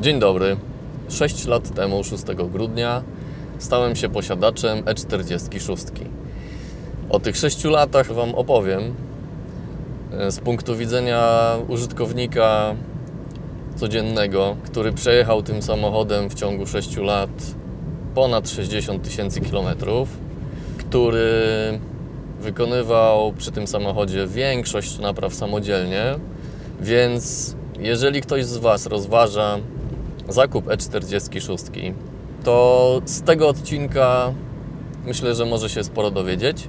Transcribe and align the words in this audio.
Dzień 0.00 0.18
dobry. 0.18 0.56
6 1.08 1.46
lat 1.46 1.74
temu, 1.74 2.04
6 2.04 2.22
grudnia, 2.52 3.02
stałem 3.58 3.96
się 3.96 4.08
posiadaczem 4.08 4.82
E46. 4.82 5.86
O 7.10 7.20
tych 7.20 7.36
6 7.36 7.64
latach 7.64 8.12
Wam 8.12 8.34
opowiem 8.34 8.94
e, 10.12 10.30
z 10.30 10.40
punktu 10.40 10.76
widzenia 10.76 11.54
użytkownika 11.68 12.74
codziennego, 13.76 14.56
który 14.64 14.92
przejechał 14.92 15.42
tym 15.42 15.62
samochodem 15.62 16.30
w 16.30 16.34
ciągu 16.34 16.66
6 16.66 16.96
lat 16.96 17.30
ponad 18.14 18.48
60 18.48 19.04
tysięcy 19.04 19.40
kilometrów, 19.40 20.08
który 20.78 21.30
wykonywał 22.40 23.32
przy 23.32 23.52
tym 23.52 23.66
samochodzie 23.66 24.26
większość 24.26 24.98
napraw 24.98 25.34
samodzielnie, 25.34 26.04
więc 26.80 27.56
jeżeli 27.78 28.20
ktoś 28.20 28.44
z 28.44 28.56
Was 28.56 28.86
rozważa 28.86 29.58
zakup 30.28 30.66
E46, 30.66 31.92
to 32.44 33.02
z 33.04 33.22
tego 33.22 33.48
odcinka 33.48 34.32
myślę, 35.06 35.34
że 35.34 35.46
może 35.46 35.68
się 35.68 35.84
sporo 35.84 36.10
dowiedzieć. 36.10 36.68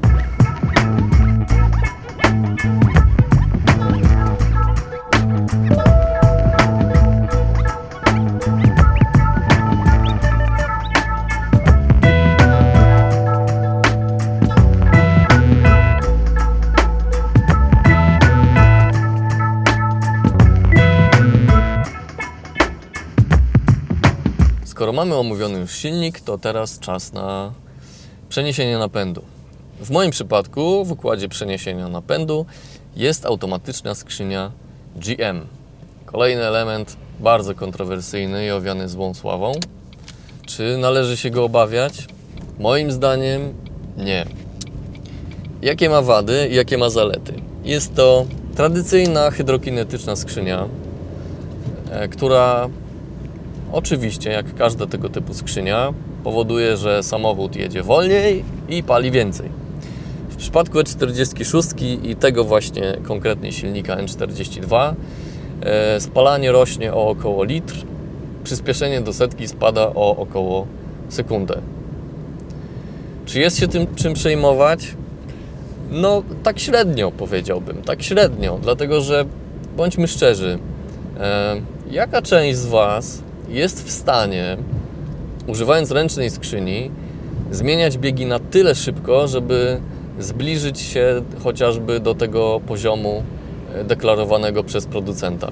Skoro 24.91 25.05
mamy 25.05 25.15
omówiony 25.15 25.59
już 25.59 25.71
silnik, 25.71 26.19
to 26.19 26.37
teraz 26.37 26.79
czas 26.79 27.13
na 27.13 27.51
przeniesienie 28.29 28.77
napędu. 28.77 29.21
W 29.79 29.89
moim 29.89 30.11
przypadku 30.11 30.85
w 30.85 30.91
układzie 30.91 31.29
przeniesienia 31.29 31.87
napędu 31.87 32.45
jest 32.95 33.25
automatyczna 33.25 33.95
skrzynia 33.95 34.51
GM. 34.95 35.47
Kolejny 36.05 36.43
element 36.43 36.97
bardzo 37.19 37.55
kontrowersyjny 37.55 38.45
i 38.45 38.51
owiany 38.51 38.89
złą 38.89 39.13
sławą. 39.13 39.51
Czy 40.47 40.77
należy 40.77 41.17
się 41.17 41.29
go 41.29 41.43
obawiać? 41.43 42.07
Moim 42.59 42.91
zdaniem 42.91 43.53
nie. 43.97 44.25
Jakie 45.61 45.89
ma 45.89 46.01
wady 46.01 46.47
i 46.51 46.55
jakie 46.55 46.77
ma 46.77 46.89
zalety? 46.89 47.33
Jest 47.63 47.95
to 47.95 48.25
tradycyjna 48.55 49.31
hydrokinetyczna 49.31 50.15
skrzynia, 50.15 50.67
e, 51.91 52.07
która 52.07 52.69
Oczywiście, 53.71 54.29
jak 54.31 54.55
każda 54.55 54.87
tego 54.87 55.09
typu 55.09 55.33
skrzynia, 55.33 55.93
powoduje, 56.23 56.77
że 56.77 57.03
samochód 57.03 57.55
jedzie 57.55 57.83
wolniej 57.83 58.43
i 58.69 58.83
pali 58.83 59.11
więcej. 59.11 59.49
W 60.29 60.35
przypadku 60.35 60.77
E46 60.77 61.99
i 62.03 62.15
tego 62.15 62.43
właśnie 62.43 62.97
konkretnie 63.03 63.51
silnika 63.51 63.95
N42 63.95 64.93
e, 65.61 65.99
spalanie 65.99 66.51
rośnie 66.51 66.93
o 66.93 67.09
około 67.09 67.43
litr, 67.43 67.75
przyspieszenie 68.43 69.01
do 69.01 69.13
setki 69.13 69.47
spada 69.47 69.87
o 69.87 70.15
około 70.17 70.67
sekundę. 71.09 71.61
Czy 73.25 73.39
jest 73.39 73.59
się 73.59 73.67
tym 73.67 73.95
czym 73.95 74.13
przejmować? 74.13 74.95
No, 75.91 76.23
tak 76.43 76.59
średnio 76.59 77.11
powiedziałbym, 77.11 77.81
tak 77.81 78.03
średnio, 78.03 78.59
dlatego 78.61 79.01
że 79.01 79.25
bądźmy 79.77 80.07
szczerzy, 80.07 80.59
e, 81.19 81.61
jaka 81.91 82.21
część 82.21 82.57
z 82.57 82.65
Was 82.65 83.21
jest 83.51 83.87
w 83.87 83.91
stanie, 83.91 84.57
używając 85.47 85.91
ręcznej 85.91 86.29
skrzyni, 86.29 86.91
zmieniać 87.51 87.97
biegi 87.97 88.25
na 88.25 88.39
tyle 88.39 88.75
szybko, 88.75 89.27
żeby 89.27 89.81
zbliżyć 90.19 90.79
się 90.79 91.21
chociażby 91.43 91.99
do 91.99 92.15
tego 92.15 92.61
poziomu 92.67 93.23
e, 93.75 93.83
deklarowanego 93.83 94.63
przez 94.63 94.85
producenta. 94.85 95.51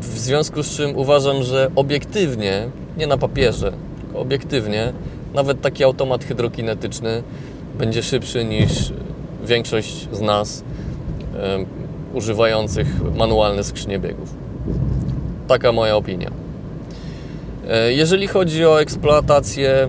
W 0.00 0.18
związku 0.18 0.62
z 0.62 0.76
czym 0.76 0.96
uważam, 0.96 1.42
że 1.42 1.70
obiektywnie, 1.76 2.68
nie 2.96 3.06
na 3.06 3.18
papierze, 3.18 3.72
tylko 4.00 4.18
obiektywnie, 4.18 4.92
nawet 5.34 5.60
taki 5.60 5.84
automat 5.84 6.24
hydrokinetyczny 6.24 7.22
będzie 7.78 8.02
szybszy 8.02 8.44
niż 8.44 8.92
większość 9.44 10.08
z 10.12 10.20
nas 10.20 10.64
używających 12.14 13.14
manualne 13.16 13.64
skrzynie 13.64 13.98
biegów. 13.98 14.34
Taka 15.48 15.72
moja 15.72 15.96
opinia. 15.96 16.39
E, 17.70 17.92
jeżeli 17.92 18.26
chodzi 18.26 18.66
o 18.66 18.80
eksploatację 18.80 19.88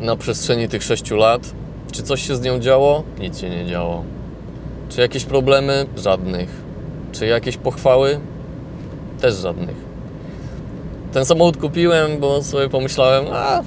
na 0.00 0.16
przestrzeni 0.16 0.68
tych 0.68 0.82
6 0.82 1.10
lat, 1.10 1.52
czy 1.92 2.02
coś 2.02 2.26
się 2.26 2.36
z 2.36 2.40
nią 2.40 2.58
działo? 2.58 3.02
Nic 3.20 3.38
się 3.38 3.50
nie 3.50 3.66
działo. 3.66 4.04
Czy 4.88 5.00
jakieś 5.00 5.24
problemy? 5.24 5.86
Żadnych. 5.96 6.48
Czy 7.12 7.26
jakieś 7.26 7.56
pochwały? 7.56 8.20
Też 9.20 9.34
żadnych. 9.34 9.76
Ten 11.12 11.24
samochód 11.24 11.56
kupiłem, 11.56 12.18
bo 12.20 12.42
sobie 12.42 12.68
pomyślałem, 12.68 13.24
a 13.32 13.62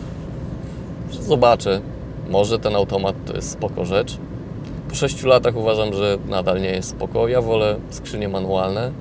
zobaczę, 1.11 1.81
może 2.29 2.59
ten 2.59 2.75
automat 2.75 3.15
to 3.25 3.35
jest 3.35 3.51
spoko 3.51 3.85
rzecz. 3.85 4.17
Po 4.89 4.95
6 4.95 5.23
latach 5.23 5.55
uważam, 5.55 5.93
że 5.93 6.17
nadal 6.27 6.61
nie 6.61 6.71
jest 6.71 6.89
spoko. 6.89 7.27
Ja 7.27 7.41
wolę 7.41 7.75
skrzynie 7.89 8.29
manualne. 8.29 8.91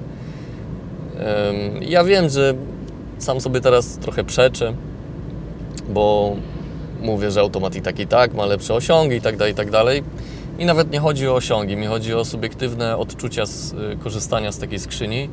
Ja 1.80 2.04
wiem, 2.04 2.28
że 2.28 2.54
sam 3.18 3.40
sobie 3.40 3.60
teraz 3.60 3.98
trochę 3.98 4.24
przeczę, 4.24 4.74
bo 5.88 6.36
mówię, 7.02 7.30
że 7.30 7.40
automat 7.40 7.76
i 7.76 7.80
tak 7.80 7.98
i 7.98 8.06
tak 8.06 8.34
ma 8.34 8.46
lepsze 8.46 8.74
osiągi 8.74 9.16
i 9.16 9.20
tak 9.20 9.36
dalej, 9.36 9.52
i 9.52 9.56
tak 9.56 9.70
dalej. 9.70 10.02
I 10.58 10.64
nawet 10.64 10.90
nie 10.90 11.00
chodzi 11.00 11.28
o 11.28 11.34
osiągi, 11.34 11.76
mi 11.76 11.86
chodzi 11.86 12.14
o 12.14 12.24
subiektywne 12.24 12.96
odczucia 12.96 13.46
z 13.46 13.72
y, 13.72 13.96
korzystania 14.02 14.52
z 14.52 14.58
takiej 14.58 14.78
skrzyni, 14.78 15.30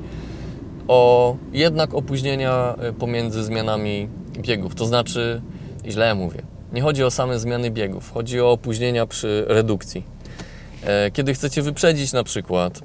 o 0.88 1.35
jednak 1.53 1.94
opóźnienia 1.94 2.75
y, 2.90 2.94
pomiędzy 2.94 3.44
zmianami 3.44 4.09
biegów. 4.38 4.75
To 4.75 4.85
znaczy, 4.85 5.41
źle 5.88 6.16
mówię, 6.16 6.41
nie 6.73 6.81
chodzi 6.81 7.03
o 7.03 7.12
same 7.12 7.40
zmiany 7.40 7.72
biegów, 7.72 8.12
chodzi 8.13 8.41
o 8.41 8.52
opóźnienia 8.52 9.06
przy 9.06 9.46
redukcji. 9.47 10.03
E, 10.84 11.12
kiedy 11.12 11.34
chcecie 11.34 11.62
wyprzedzić 11.62 12.13
na 12.13 12.23
przykład 12.23 12.81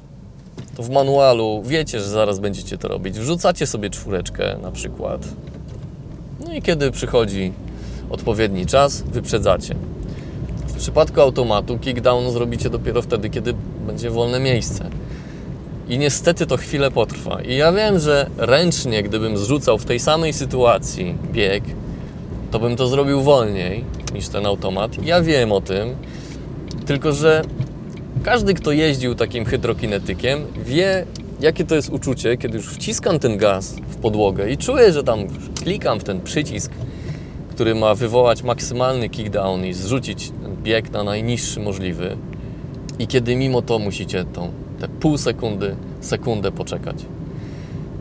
w 0.81 0.91
manualu 0.91 1.63
wiecie, 1.65 2.01
że 2.01 2.09
zaraz 2.09 2.39
będziecie 2.39 2.79
to 2.79 2.89
robić. 2.89 3.19
Wrzucacie 3.19 3.67
sobie 3.67 3.91
czwóreczkę 3.91 4.57
na 4.63 4.71
przykład. 4.71 5.29
No 6.47 6.55
i 6.55 6.63
kiedy 6.63 6.91
przychodzi 6.91 7.53
odpowiedni 8.11 8.67
czas, 8.67 9.03
wyprzedzacie. 9.03 9.75
W 10.67 10.75
przypadku 10.75 11.21
automatu 11.21 11.79
kickdown 11.79 12.31
zrobicie 12.31 12.71
dopiero 12.71 13.03
wtedy, 13.03 13.31
kiedy 13.31 13.55
będzie 13.87 14.11
wolne 14.11 14.41
miejsce. 14.41 14.91
I 15.89 15.99
niestety 15.99 16.47
to 16.47 16.57
chwilę 16.57 16.91
potrwa. 16.91 17.43
I 17.43 17.57
ja 17.57 17.73
wiem, 17.73 17.99
że 17.99 18.27
ręcznie, 18.37 19.03
gdybym 19.03 19.39
zrzucał 19.39 19.79
w 19.79 19.85
tej 19.85 20.01
samej 20.01 20.33
sytuacji 20.33 21.15
bieg, 21.33 21.65
to 22.51 22.59
bym 22.59 22.77
to 22.77 22.87
zrobił 22.87 23.23
wolniej 23.23 23.85
niż 24.15 24.29
ten 24.29 24.47
automat. 24.47 25.05
Ja 25.05 25.23
wiem 25.23 25.53
o 25.53 25.61
tym, 25.61 25.97
tylko 26.87 27.13
że 27.13 27.43
każdy, 28.31 28.55
kto 28.55 28.73
jeździł 28.73 29.15
takim 29.15 29.45
hydrokinetykiem, 29.45 30.47
wie, 30.67 31.07
jakie 31.41 31.65
to 31.65 31.75
jest 31.75 31.91
uczucie, 31.91 32.37
kiedy 32.37 32.57
już 32.57 32.69
wciskam 32.69 33.19
ten 33.19 33.37
gaz 33.37 33.77
w 33.89 33.97
podłogę 33.97 34.51
i 34.51 34.57
czuję, 34.57 34.93
że 34.93 35.05
tam 35.05 35.19
klikam 35.63 36.01
w 36.01 36.05
ten 36.05 36.21
przycisk, 36.21 36.73
który 37.51 37.75
ma 37.75 37.95
wywołać 37.95 38.43
maksymalny 38.43 39.09
kickdown 39.09 39.67
i 39.67 39.73
zrzucić 39.73 40.33
bieg 40.63 40.91
na 40.91 41.05
najniższy 41.05 41.61
możliwy. 41.61 42.17
I 42.99 43.07
kiedy 43.07 43.37
mimo 43.37 43.63
to 43.63 43.79
musicie 43.79 44.25
tą, 44.25 44.53
te 44.81 44.89
pół 44.89 45.19
sekundy, 45.19 45.77
sekundę 46.01 46.53
poczekać. 46.53 46.97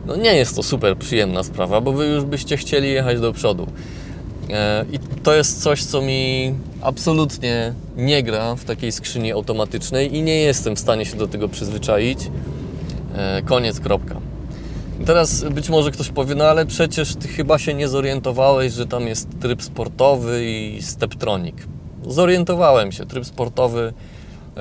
No 0.06 0.16
nie 0.16 0.34
jest 0.34 0.56
to 0.56 0.62
super 0.62 0.96
przyjemna 0.96 1.42
sprawa, 1.42 1.80
bo 1.80 1.92
wy 1.92 2.06
już 2.06 2.24
byście 2.24 2.56
chcieli 2.56 2.92
jechać 2.92 3.20
do 3.20 3.32
przodu. 3.32 3.66
E, 4.52 4.84
I 4.92 4.98
to 5.22 5.34
jest 5.34 5.62
coś, 5.62 5.84
co 5.84 6.02
mi 6.02 6.54
absolutnie 6.82 7.74
nie 7.96 8.22
gra 8.22 8.54
w 8.54 8.64
takiej 8.64 8.92
skrzyni 8.92 9.32
automatycznej 9.32 10.16
i 10.16 10.22
nie 10.22 10.40
jestem 10.40 10.76
w 10.76 10.78
stanie 10.78 11.06
się 11.06 11.16
do 11.16 11.28
tego 11.28 11.48
przyzwyczaić. 11.48 12.18
E, 13.14 13.42
koniec, 13.42 13.80
kropka. 13.80 14.20
Teraz 15.06 15.44
być 15.44 15.68
może 15.68 15.90
ktoś 15.90 16.08
powie, 16.08 16.34
no 16.34 16.44
ale 16.44 16.66
przecież 16.66 17.16
ty 17.16 17.28
chyba 17.28 17.58
się 17.58 17.74
nie 17.74 17.88
zorientowałeś, 17.88 18.72
że 18.72 18.86
tam 18.86 19.06
jest 19.06 19.28
tryb 19.40 19.62
sportowy 19.62 20.44
i 20.44 20.82
steptronic. 20.82 21.56
Zorientowałem 22.06 22.92
się. 22.92 23.06
Tryb 23.06 23.26
sportowy 23.26 23.92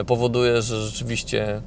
powoduje, 0.08 0.62
że 0.62 0.86
rzeczywiście 0.86 1.62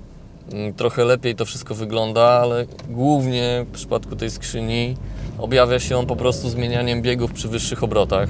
trochę 0.77 1.05
lepiej 1.05 1.35
to 1.35 1.44
wszystko 1.44 1.75
wygląda, 1.75 2.23
ale 2.23 2.67
głównie 2.89 3.67
w 3.69 3.75
przypadku 3.75 4.17
tej 4.17 4.31
skrzyni 4.31 4.97
objawia 5.39 5.79
się 5.79 5.97
on 5.99 6.06
po 6.06 6.17
prostu 6.17 6.49
zmienianiem 6.49 7.03
biegów 7.03 7.33
przy 7.33 7.49
wyższych 7.49 7.83
obrotach. 7.83 8.29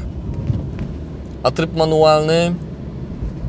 A 1.42 1.50
tryb 1.50 1.76
manualny, 1.76 2.54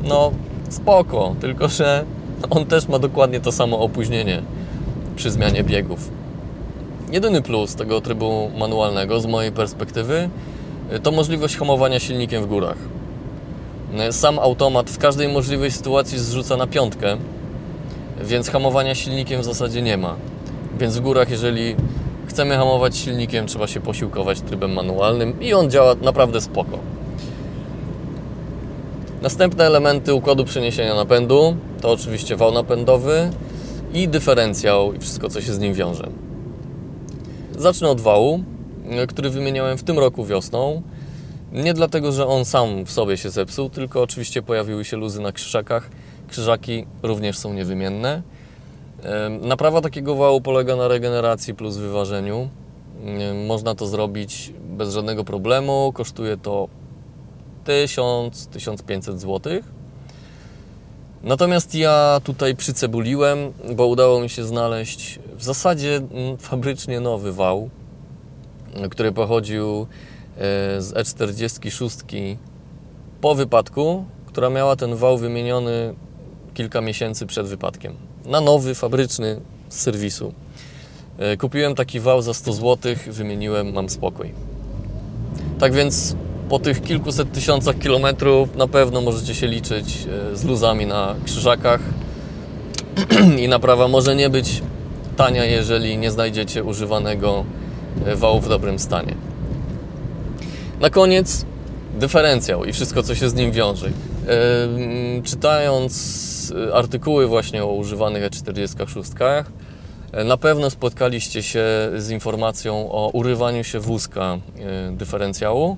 no 0.04 0.30
spoko, 0.68 1.34
tylko 1.40 1.68
że 1.68 2.04
on 2.50 2.66
też 2.66 2.88
ma 2.88 2.98
dokładnie 2.98 3.40
to 3.40 3.52
samo 3.52 3.80
opóźnienie 3.80 4.42
przy 5.16 5.30
zmianie 5.30 5.64
biegów. 5.64 6.10
Jedyny 7.12 7.42
plus 7.42 7.74
tego 7.74 8.00
trybu 8.00 8.50
manualnego 8.58 9.20
z 9.20 9.26
mojej 9.26 9.52
perspektywy 9.52 10.28
to 11.02 11.10
możliwość 11.10 11.56
hamowania 11.56 12.00
silnikiem 12.00 12.42
w 12.42 12.46
górach. 12.46 12.76
Sam 14.10 14.38
automat 14.38 14.90
w 14.90 14.98
każdej 14.98 15.28
możliwej 15.28 15.70
sytuacji 15.70 16.18
zrzuca 16.18 16.56
na 16.56 16.66
piątkę, 16.66 17.16
więc 18.24 18.50
hamowania 18.50 18.94
silnikiem 18.94 19.40
w 19.40 19.44
zasadzie 19.44 19.82
nie 19.82 19.96
ma. 19.96 20.16
Więc 20.78 20.96
w 20.96 21.00
górach, 21.00 21.30
jeżeli 21.30 21.76
chcemy 22.26 22.56
hamować 22.56 22.96
silnikiem, 22.96 23.46
trzeba 23.46 23.66
się 23.66 23.80
posiłkować 23.80 24.40
trybem 24.40 24.72
manualnym 24.72 25.40
i 25.40 25.54
on 25.54 25.70
działa 25.70 25.94
naprawdę 25.94 26.40
spoko. 26.40 26.78
Następne 29.22 29.64
elementy 29.64 30.14
układu 30.14 30.44
przeniesienia 30.44 30.94
napędu 30.94 31.56
to 31.80 31.90
oczywiście 31.90 32.36
wał 32.36 32.52
napędowy 32.52 33.30
i 33.94 34.08
dyferencjał 34.08 34.92
i 34.92 34.98
wszystko, 34.98 35.28
co 35.28 35.40
się 35.40 35.52
z 35.52 35.58
nim 35.58 35.74
wiąże. 35.74 36.08
Zacznę 37.58 37.88
od 37.88 38.00
wału, 38.00 38.44
który 39.08 39.30
wymieniałem 39.30 39.78
w 39.78 39.82
tym 39.82 39.98
roku 39.98 40.24
wiosną. 40.24 40.82
Nie 41.52 41.74
dlatego, 41.74 42.12
że 42.12 42.26
on 42.26 42.44
sam 42.44 42.84
w 42.84 42.90
sobie 42.90 43.16
się 43.16 43.30
zepsuł, 43.30 43.70
tylko 43.70 44.02
oczywiście 44.02 44.42
pojawiły 44.42 44.84
się 44.84 44.96
luzy 44.96 45.20
na 45.20 45.32
krzyżakach. 45.32 45.90
Krzyżaki 46.28 46.86
również 47.02 47.38
są 47.38 47.52
niewymienne. 47.52 48.22
Naprawa 49.40 49.80
takiego 49.80 50.14
wału 50.14 50.40
polega 50.40 50.76
na 50.76 50.88
regeneracji 50.88 51.54
plus 51.54 51.76
wyważeniu. 51.76 52.48
Można 53.46 53.74
to 53.74 53.86
zrobić 53.86 54.52
bez 54.68 54.92
żadnego 54.92 55.24
problemu. 55.24 55.92
Kosztuje 55.94 56.36
to 56.36 56.68
1000-1500 57.64 59.18
zł. 59.18 59.40
Natomiast 61.22 61.74
ja 61.74 62.20
tutaj 62.24 62.56
przycebuliłem, 62.56 63.38
bo 63.76 63.86
udało 63.86 64.20
mi 64.20 64.28
się 64.28 64.44
znaleźć 64.44 65.18
w 65.36 65.44
zasadzie 65.44 65.96
mm, 65.96 66.38
fabrycznie 66.38 67.00
nowy 67.00 67.32
wał, 67.32 67.70
który 68.90 69.12
pochodził 69.12 69.66
e, 69.80 69.86
z 70.80 70.92
E46 70.92 72.36
po 73.20 73.34
wypadku, 73.34 74.04
która 74.26 74.50
miała 74.50 74.76
ten 74.76 74.96
wał 74.96 75.18
wymieniony 75.18 75.94
kilka 76.54 76.80
miesięcy 76.80 77.26
przed 77.26 77.46
wypadkiem. 77.46 77.92
Na 78.26 78.40
nowy, 78.40 78.74
fabryczny 78.74 79.40
z 79.68 79.80
serwisu. 79.80 80.32
E, 81.18 81.36
kupiłem 81.36 81.74
taki 81.74 82.00
wał 82.00 82.22
za 82.22 82.34
100 82.34 82.52
zł, 82.52 82.94
wymieniłem, 83.06 83.72
mam 83.72 83.88
spokój. 83.88 84.32
Tak 85.58 85.72
więc 85.72 86.16
po 86.48 86.58
tych 86.58 86.82
kilkuset 86.82 87.32
tysiącach 87.32 87.78
kilometrów 87.78 88.56
na 88.56 88.68
pewno 88.68 89.00
możecie 89.00 89.34
się 89.34 89.46
liczyć 89.46 90.06
e, 90.32 90.36
z 90.36 90.44
luzami 90.44 90.86
na 90.86 91.14
krzyżakach 91.24 91.80
i 93.42 93.48
naprawa 93.48 93.88
może 93.88 94.16
nie 94.16 94.30
być 94.30 94.62
tania, 95.16 95.44
jeżeli 95.44 95.98
nie 95.98 96.10
znajdziecie 96.10 96.64
używanego 96.64 97.44
e, 98.06 98.16
wału 98.16 98.40
w 98.40 98.48
dobrym 98.48 98.78
stanie. 98.78 99.14
Na 100.80 100.90
koniec 100.90 101.44
dyferencjał 101.94 102.64
i 102.64 102.72
wszystko, 102.72 103.02
co 103.02 103.14
się 103.14 103.28
z 103.28 103.34
nim 103.34 103.52
wiąże. 103.52 103.90
Czytając 105.24 106.33
artykuły 106.72 107.26
właśnie 107.26 107.64
o 107.64 107.72
używanych 107.72 108.30
E46, 108.30 109.44
na 110.24 110.36
pewno 110.36 110.70
spotkaliście 110.70 111.42
się 111.42 111.64
z 111.96 112.10
informacją 112.10 112.92
o 112.92 113.10
urywaniu 113.12 113.64
się 113.64 113.80
wózka 113.80 114.38
dyferencjału. 114.92 115.76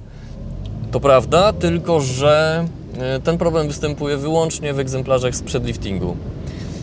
To 0.90 1.00
prawda, 1.00 1.52
tylko 1.52 2.00
że 2.00 2.66
e, 2.98 3.20
ten 3.20 3.38
problem 3.38 3.68
występuje 3.68 4.16
wyłącznie 4.16 4.74
w 4.74 4.78
egzemplarzach 4.78 5.34
sprzed 5.36 5.66
liftingu. 5.66 6.16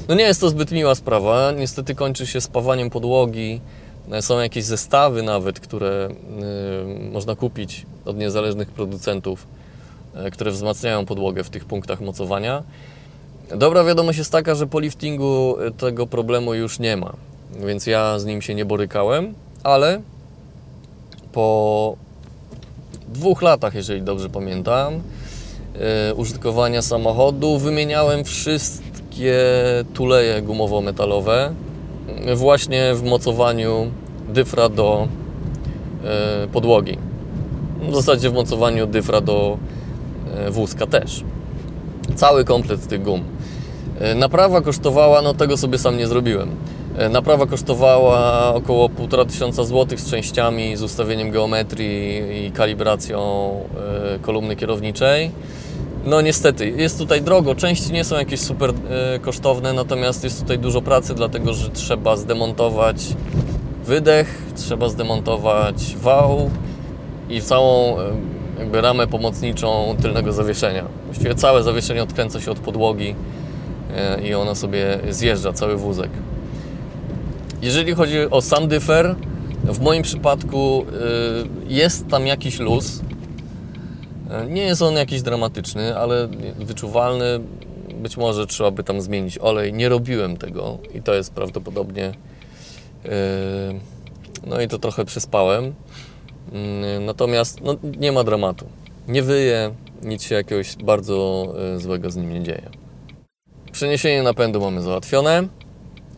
No 0.07 0.15
nie 0.15 0.23
jest 0.23 0.41
to 0.41 0.49
zbyt 0.49 0.71
miła 0.71 0.95
sprawa, 0.95 1.51
niestety 1.51 1.95
kończy 1.95 2.27
się 2.27 2.41
spawaniem 2.41 2.89
podłogi. 2.89 3.61
E, 4.11 4.21
są 4.21 4.39
jakieś 4.39 4.63
zestawy 4.63 5.23
nawet, 5.23 5.59
które 5.59 6.09
y, 6.09 7.11
można 7.11 7.35
kupić 7.35 7.85
od 8.05 8.17
niezależnych 8.17 8.71
producentów, 8.71 9.47
y, 10.27 10.31
które 10.31 10.51
wzmacniają 10.51 11.05
podłogę 11.05 11.43
w 11.43 11.49
tych 11.49 11.65
punktach 11.65 12.01
mocowania. 12.01 12.63
Dobra 13.49 13.83
wiadomość 13.83 14.17
jest 14.17 14.31
taka, 14.31 14.55
że 14.55 14.67
po 14.67 14.79
liftingu 14.79 15.55
tego 15.77 16.07
problemu 16.07 16.53
już 16.53 16.79
nie 16.79 16.97
ma, 16.97 17.13
więc 17.65 17.87
ja 17.87 18.19
z 18.19 18.25
nim 18.25 18.41
się 18.41 18.55
nie 18.55 18.65
borykałem, 18.65 19.33
ale 19.63 20.01
po 21.31 21.95
dwóch 23.07 23.41
latach, 23.41 23.75
jeżeli 23.75 24.01
dobrze 24.01 24.29
pamiętam, 24.29 24.93
yy, 24.93 26.13
użytkowania 26.15 26.81
samochodu 26.81 27.57
wymieniałem 27.57 28.23
wszystkie 28.23 29.35
tuleje 29.93 30.41
gumowo-metalowe 30.41 31.53
yy, 32.25 32.35
właśnie 32.35 32.95
w 32.95 33.03
mocowaniu 33.03 33.91
dyfra 34.29 34.69
do 34.69 35.07
podłogi. 36.53 36.97
W 37.89 37.95
zasadzie 37.95 38.29
w 38.29 38.33
mocowaniu 38.33 38.87
dyfra 38.87 39.21
do 39.21 39.57
wózka 40.49 40.87
też. 40.87 41.23
Cały 42.15 42.45
komplet 42.45 42.87
tych 42.87 43.03
gum. 43.03 43.23
Naprawa 44.15 44.61
kosztowała, 44.61 45.21
no 45.21 45.33
tego 45.33 45.57
sobie 45.57 45.77
sam 45.77 45.97
nie 45.97 46.07
zrobiłem. 46.07 46.55
E, 46.97 47.09
naprawa 47.09 47.45
kosztowała 47.45 48.53
około 48.55 48.89
1,5 48.89 49.25
tysiąca 49.27 49.63
złotych 49.63 49.99
z 49.99 50.11
częściami, 50.11 50.77
z 50.77 50.81
ustawieniem 50.81 51.31
geometrii 51.31 52.45
i 52.45 52.51
kalibracją 52.51 53.19
e, 54.15 54.19
kolumny 54.19 54.55
kierowniczej. 54.55 55.31
No 56.05 56.21
niestety, 56.21 56.69
jest 56.69 56.97
tutaj 56.97 57.21
drogo, 57.21 57.55
części 57.55 57.93
nie 57.93 58.03
są 58.03 58.15
jakieś 58.15 58.39
super 58.39 58.69
e, 58.69 59.19
kosztowne, 59.19 59.73
natomiast 59.73 60.23
jest 60.23 60.41
tutaj 60.41 60.59
dużo 60.59 60.81
pracy, 60.81 61.13
dlatego 61.13 61.53
że 61.53 61.69
trzeba 61.69 62.15
zdemontować 62.15 62.97
wydech, 63.85 64.41
trzeba 64.55 64.89
zdemontować 64.89 65.95
wał 66.01 66.49
i 67.29 67.41
całą 67.41 67.95
jakby 68.59 68.81
ramę 68.81 69.07
pomocniczą 69.07 69.95
tylnego 70.01 70.33
zawieszenia. 70.33 70.85
Właściwie 71.05 71.35
całe 71.35 71.63
zawieszenie 71.63 72.03
odkręca 72.03 72.41
się 72.41 72.51
od 72.51 72.59
podłogi 72.59 73.15
i 74.23 74.33
ono 74.33 74.55
sobie 74.55 74.99
zjeżdża, 75.09 75.53
cały 75.53 75.77
wózek. 75.77 76.09
Jeżeli 77.61 77.93
chodzi 77.93 78.17
o 78.31 78.41
sam 78.41 78.67
dyfer, 78.67 79.15
w 79.63 79.79
moim 79.79 80.03
przypadku 80.03 80.85
y, 81.67 81.73
jest 81.73 82.07
tam 82.07 82.27
jakiś 82.27 82.59
luz. 82.59 82.99
Y, 82.99 84.51
nie 84.51 84.61
jest 84.61 84.81
on 84.81 84.95
jakiś 84.95 85.21
dramatyczny, 85.21 85.97
ale 85.97 86.27
wyczuwalny. 86.55 87.39
Być 87.95 88.17
może 88.17 88.47
trzeba 88.47 88.71
by 88.71 88.83
tam 88.83 89.01
zmienić 89.01 89.37
olej. 89.37 89.73
Nie 89.73 89.89
robiłem 89.89 90.37
tego 90.37 90.77
i 90.93 91.01
to 91.01 91.13
jest 91.13 91.33
prawdopodobnie. 91.33 92.13
No 94.47 94.61
i 94.61 94.67
to 94.67 94.79
trochę 94.79 95.05
przespałem. 95.05 95.73
Natomiast 96.99 97.61
no, 97.61 97.75
nie 97.99 98.11
ma 98.11 98.23
dramatu. 98.23 98.65
Nie 99.07 99.23
wyje, 99.23 99.71
nic 100.01 100.23
się 100.23 100.35
jakiegoś 100.35 100.75
bardzo 100.75 101.47
złego 101.77 102.11
z 102.11 102.15
nim 102.15 102.33
nie 102.33 102.43
dzieje. 102.43 102.69
Przeniesienie 103.71 104.23
napędu 104.23 104.61
mamy 104.61 104.81
załatwione 104.81 105.47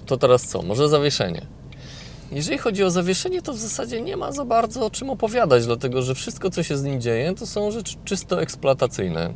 to 0.05 0.17
teraz 0.17 0.47
co? 0.47 0.61
Może 0.61 0.89
zawieszenie. 0.89 1.41
Jeżeli 2.31 2.57
chodzi 2.57 2.83
o 2.83 2.91
zawieszenie, 2.91 3.41
to 3.41 3.53
w 3.53 3.57
zasadzie 3.57 4.01
nie 4.01 4.17
ma 4.17 4.31
za 4.31 4.45
bardzo 4.45 4.85
o 4.85 4.89
czym 4.89 5.09
opowiadać, 5.09 5.65
dlatego 5.65 6.01
że 6.01 6.15
wszystko, 6.15 6.49
co 6.49 6.63
się 6.63 6.77
z 6.77 6.83
nim 6.83 7.01
dzieje, 7.01 7.33
to 7.35 7.45
są 7.45 7.71
rzeczy 7.71 7.95
czysto 8.05 8.41
eksploatacyjne. 8.41 9.33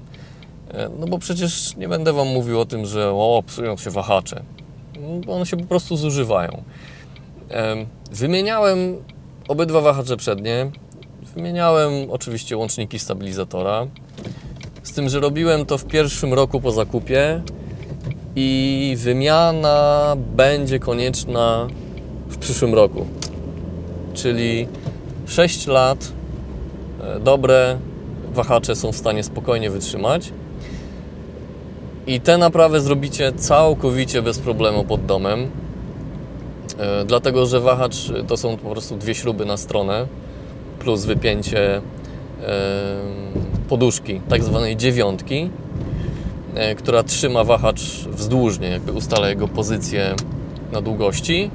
E, 0.72 0.90
no 1.00 1.08
bo 1.08 1.18
przecież 1.18 1.76
nie 1.76 1.88
będę 1.88 2.14
Wam 2.14 2.28
mówił 2.28 2.60
o 2.60 2.66
tym, 2.66 2.86
że 2.86 3.12
o, 3.12 3.44
psują 3.48 3.78
się 3.78 3.92
wahacze. 3.92 4.44
No, 5.00 5.34
one 5.34 5.46
się 5.46 5.58
po 5.58 5.66
prostu 5.66 5.98
zużywają. 5.98 6.64
Wymieniałem 8.12 8.98
obydwa 9.50 9.82
wahacze 9.82 10.18
przednie. 10.18 10.72
Wymieniałem 11.36 12.12
oczywiście 12.12 12.58
łączniki 12.58 13.00
stabilizatora. 13.00 13.88
Z 14.84 14.94
tym, 14.94 15.10
że 15.10 15.20
robiłem 15.20 15.66
to 15.66 15.78
w 15.78 15.86
pierwszym 15.86 16.34
roku 16.34 16.62
po 16.62 16.72
zakupie 16.72 17.42
i 18.36 18.96
wymiana 19.00 20.16
będzie 20.36 20.80
konieczna 20.80 21.68
w 22.28 22.38
przyszłym 22.38 22.74
roku. 22.74 23.06
Czyli 24.14 24.68
6 25.28 25.68
lat 25.68 26.12
e, 27.02 27.20
dobre 27.20 27.78
wahacze 28.34 28.76
są 28.76 28.92
w 28.92 28.96
stanie 28.96 29.24
spokojnie 29.24 29.70
wytrzymać. 29.70 30.34
I 32.08 32.22
tę 32.22 32.38
naprawę 32.38 32.82
zrobicie 32.82 33.32
całkowicie 33.32 34.22
bez 34.22 34.40
problemu 34.40 34.84
pod 34.84 35.06
domem. 35.06 35.52
E, 36.80 37.06
dlatego, 37.06 37.46
że 37.46 37.60
wahacz 37.60 37.96
to 38.28 38.38
są 38.38 38.58
po 38.58 38.70
prostu 38.70 38.98
dwie 38.98 39.16
śruby 39.16 39.46
na 39.46 39.58
stronę 39.58 40.08
plus 40.80 41.06
wypięcie 41.06 41.78
e, 41.78 41.82
poduszki, 43.70 44.22
tak 44.30 44.44
zwanej 44.44 44.78
dziewiątki 44.78 45.50
E, 46.56 46.76
która 46.76 47.04
trzyma 47.04 47.44
wahacz 47.44 47.82
wzdłużnie, 48.08 48.68
jakby 48.68 48.92
ustala 48.92 49.30
jego 49.30 49.48
pozycję 49.48 50.16
na 50.72 50.82
długości. 50.82 51.52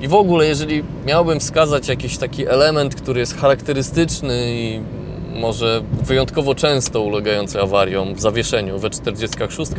I 0.00 0.08
w 0.08 0.14
ogóle, 0.14 0.46
jeżeli 0.46 0.84
miałbym 1.06 1.40
wskazać 1.40 1.88
jakiś 1.88 2.18
taki 2.18 2.46
element, 2.46 2.94
który 2.94 3.20
jest 3.20 3.36
charakterystyczny 3.36 4.54
i 4.54 4.80
może 5.40 5.82
wyjątkowo 6.02 6.54
często 6.54 7.02
ulegający 7.02 7.60
awariom 7.60 8.14
w 8.14 8.20
zawieszeniu 8.20 8.78
we 8.78 8.90
46, 8.90 9.72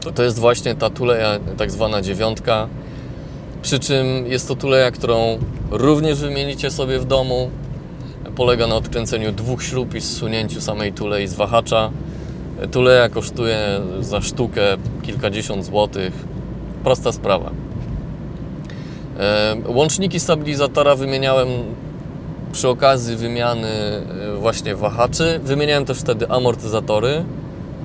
to, 0.00 0.12
to 0.12 0.22
jest 0.22 0.38
właśnie 0.38 0.74
ta 0.74 0.90
tuleja, 0.90 1.40
tak 1.56 1.70
zwana 1.70 2.02
dziewiątka. 2.02 2.68
Przy 3.64 3.78
czym 3.78 4.26
jest 4.26 4.48
to 4.48 4.56
tuleja, 4.56 4.90
którą 4.90 5.38
również 5.70 6.20
wymienicie 6.20 6.70
sobie 6.70 6.98
w 6.98 7.04
domu. 7.04 7.50
Polega 8.36 8.66
na 8.66 8.74
odkręceniu 8.74 9.32
dwóch 9.32 9.62
śrub 9.62 9.94
i 9.94 10.00
zsunięciu 10.00 10.60
samej 10.60 10.92
tulei 10.92 11.26
z 11.26 11.34
wahacza. 11.34 11.90
Tuleja 12.72 13.08
kosztuje 13.08 13.58
za 14.00 14.20
sztukę 14.20 14.62
kilkadziesiąt 15.02 15.64
złotych. 15.64 16.12
Prosta 16.84 17.12
sprawa. 17.12 17.50
E, 19.18 19.56
łączniki 19.66 20.20
stabilizatora 20.20 20.94
wymieniałem 20.94 21.48
przy 22.52 22.68
okazji 22.68 23.16
wymiany 23.16 23.68
e, 23.68 24.36
właśnie 24.36 24.76
wahaczy. 24.76 25.40
Wymieniałem 25.44 25.84
też 25.84 25.98
wtedy 25.98 26.28
amortyzatory, 26.28 27.24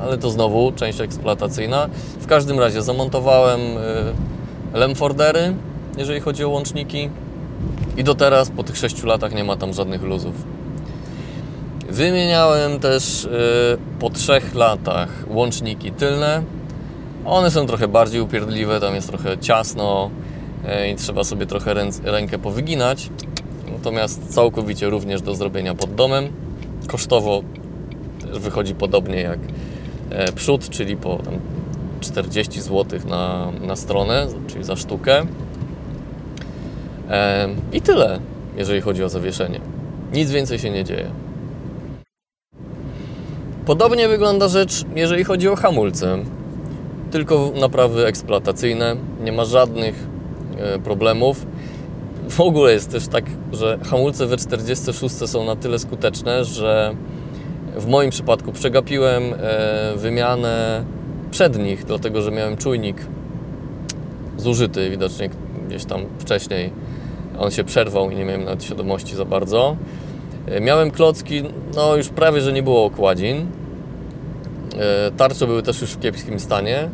ale 0.01 0.17
to 0.17 0.29
znowu 0.29 0.71
część 0.71 1.01
eksploatacyjna. 1.01 1.89
W 2.19 2.27
każdym 2.27 2.59
razie 2.59 2.81
zamontowałem 2.81 3.59
e, 4.73 4.77
lemfordery, 4.77 5.53
jeżeli 5.97 6.19
chodzi 6.19 6.43
o 6.43 6.49
łączniki 6.49 7.09
i 7.97 8.03
do 8.03 8.15
teraz 8.15 8.49
po 8.49 8.63
tych 8.63 8.77
6 8.77 9.03
latach 9.03 9.35
nie 9.35 9.43
ma 9.43 9.55
tam 9.55 9.73
żadnych 9.73 10.03
luzów. 10.03 10.35
Wymieniałem 11.89 12.79
też 12.79 13.29
po 13.99 14.09
3 14.09 14.41
latach 14.53 15.09
łączniki 15.27 15.91
tylne. 15.91 16.43
One 17.25 17.51
są 17.51 17.65
trochę 17.65 17.87
bardziej 17.87 18.21
upierdliwe, 18.21 18.79
tam 18.79 18.95
jest 18.95 19.07
trochę 19.07 19.37
ciasno, 19.37 20.09
E, 20.65 20.91
i 20.91 20.95
trzeba 20.95 21.23
sobie 21.23 21.45
trochę 21.45 21.73
rękę 22.03 22.39
powyginać. 22.39 23.09
Natomiast 23.71 24.33
całkowicie 24.33 24.89
również 24.89 25.21
do 25.21 25.35
zrobienia 25.35 25.75
pod 25.75 25.95
domem. 25.95 26.27
Kosztowo 26.87 27.41
wychodzi 28.33 28.75
podobnie 28.75 29.21
jak 29.21 29.39
e, 30.09 30.31
przód, 30.31 30.69
czyli 30.69 30.97
po 30.97 31.15
tam 31.15 31.33
40 31.99 32.61
zł 32.61 32.99
na, 33.07 33.51
na 33.61 33.75
stronę, 33.75 34.27
czyli 34.47 34.63
za 34.63 34.75
sztukę. 34.75 35.25
I 37.73 37.81
tyle, 37.81 38.19
jeżeli 38.57 38.81
chodzi 38.81 39.03
o 39.03 39.09
zawieszenie. 39.09 39.59
Nic 40.13 40.31
więcej 40.31 40.59
się 40.59 40.69
nie 40.69 40.83
dzieje. 40.83 41.11
Podobnie 43.65 44.07
wygląda 44.07 44.47
rzecz, 44.47 44.83
jeżeli 44.95 45.23
chodzi 45.23 45.49
o 45.49 45.55
hamulce. 45.55 46.17
Tylko 47.11 47.51
naprawy 47.59 48.05
eksploatacyjne. 48.05 48.95
Nie 49.23 49.31
ma 49.31 49.45
żadnych 49.45 50.09
E, 50.59 50.79
problemów. 50.79 51.45
W 52.29 52.41
ogóle 52.41 52.73
jest 52.73 52.91
też 52.91 53.07
tak, 53.07 53.25
że 53.53 53.79
hamulce 53.89 54.25
W46 54.25 55.27
są 55.27 55.45
na 55.45 55.55
tyle 55.55 55.79
skuteczne, 55.79 56.45
że 56.45 56.95
w 57.77 57.87
moim 57.87 58.09
przypadku 58.09 58.51
przegapiłem 58.51 59.23
e, 59.23 59.37
wymianę 59.95 60.83
przednich, 61.31 61.85
dlatego 61.85 62.21
że 62.21 62.31
miałem 62.31 62.57
czujnik 62.57 62.97
zużyty 64.37 64.89
widocznie 64.89 65.29
gdzieś 65.67 65.85
tam 65.85 66.01
wcześniej. 66.19 66.71
On 67.39 67.51
się 67.51 67.63
przerwał 67.63 68.11
i 68.11 68.15
nie 68.15 68.25
miałem 68.25 68.43
nawet 68.43 68.63
świadomości 68.63 69.15
za 69.15 69.25
bardzo. 69.25 69.75
E, 70.47 70.61
miałem 70.61 70.91
klocki, 70.91 71.43
no 71.75 71.95
już 71.95 72.09
prawie, 72.09 72.41
że 72.41 72.53
nie 72.53 72.63
było 72.63 72.85
okładzin. 72.85 73.47
Tarcze 75.17 75.47
były 75.47 75.63
też 75.63 75.81
już 75.81 75.91
w 75.91 75.99
kiepskim 75.99 76.39
stanie. 76.39 76.89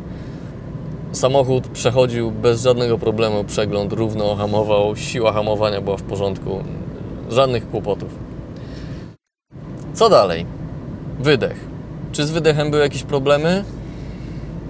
Samochód 1.12 1.68
przechodził 1.68 2.30
bez 2.30 2.62
żadnego 2.62 2.98
problemu 2.98 3.44
przegląd, 3.44 3.92
równo 3.92 4.36
hamował, 4.36 4.96
siła 4.96 5.32
hamowania 5.32 5.80
była 5.80 5.96
w 5.96 6.02
porządku, 6.02 6.64
żadnych 7.30 7.70
kłopotów. 7.70 8.08
Co 9.94 10.08
dalej? 10.08 10.46
Wydech. 11.20 11.68
Czy 12.12 12.26
z 12.26 12.30
wydechem 12.30 12.70
były 12.70 12.82
jakieś 12.82 13.02
problemy? 13.02 13.64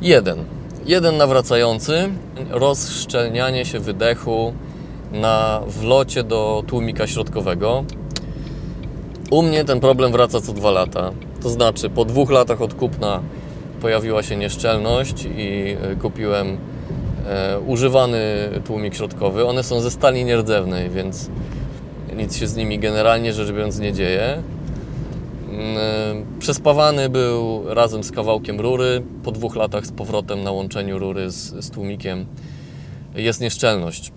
Jeden. 0.03 0.45
Jeden 0.87 1.17
nawracający, 1.17 2.09
rozszczelnianie 2.51 3.65
się 3.65 3.81
wydechu 3.81 4.53
na 5.13 5.61
wlocie 5.67 6.23
do 6.23 6.63
tłumika 6.67 7.07
środkowego. 7.07 7.85
U 9.31 9.43
mnie 9.43 9.65
ten 9.65 9.81
problem 9.81 10.13
wraca 10.13 10.41
co 10.41 10.53
dwa 10.53 10.71
lata. 10.71 11.13
To 11.43 11.51
znaczy, 11.51 11.91
po 11.91 12.05
dwóch 12.05 12.31
latach 12.31 12.63
od 12.63 12.75
kupna 12.75 13.21
pojawiła 13.81 14.23
się 14.23 14.37
nieszczelność 14.37 15.25
i 15.37 15.77
e, 15.83 15.97
kupiłem 15.97 16.59
e, 17.27 17.61
używany 17.61 18.19
tłumik 18.65 18.95
środkowy. 18.95 19.47
One 19.47 19.63
są 19.63 19.81
ze 19.81 19.91
stali 19.91 20.25
nierdzewnej, 20.25 20.91
więc 20.91 21.31
nic 22.17 22.37
się 22.37 22.47
z 22.47 22.57
nimi 22.57 22.79
generalnie 22.79 23.33
rzecz 23.33 23.53
biorąc 23.53 23.79
nie 23.79 23.93
dzieje. 23.93 24.43
Mm, 25.49 25.77
e, 25.77 26.39
przespawany 26.39 27.09
był 27.09 27.63
razem 27.75 28.05
z 28.05 28.13
kawałkiem 28.13 28.61
rury. 28.61 29.03
Po 29.25 29.33
dwóch 29.33 29.57
latach 29.57 29.87
z 29.87 29.93
powrotem 29.93 30.43
na 30.43 30.51
łączeniu 30.51 30.99
rury 30.99 31.31
z, 31.31 31.65
z 31.65 31.71
tłumikiem 31.71 32.27
jest 33.15 33.41
nieszczelność. 33.41 34.13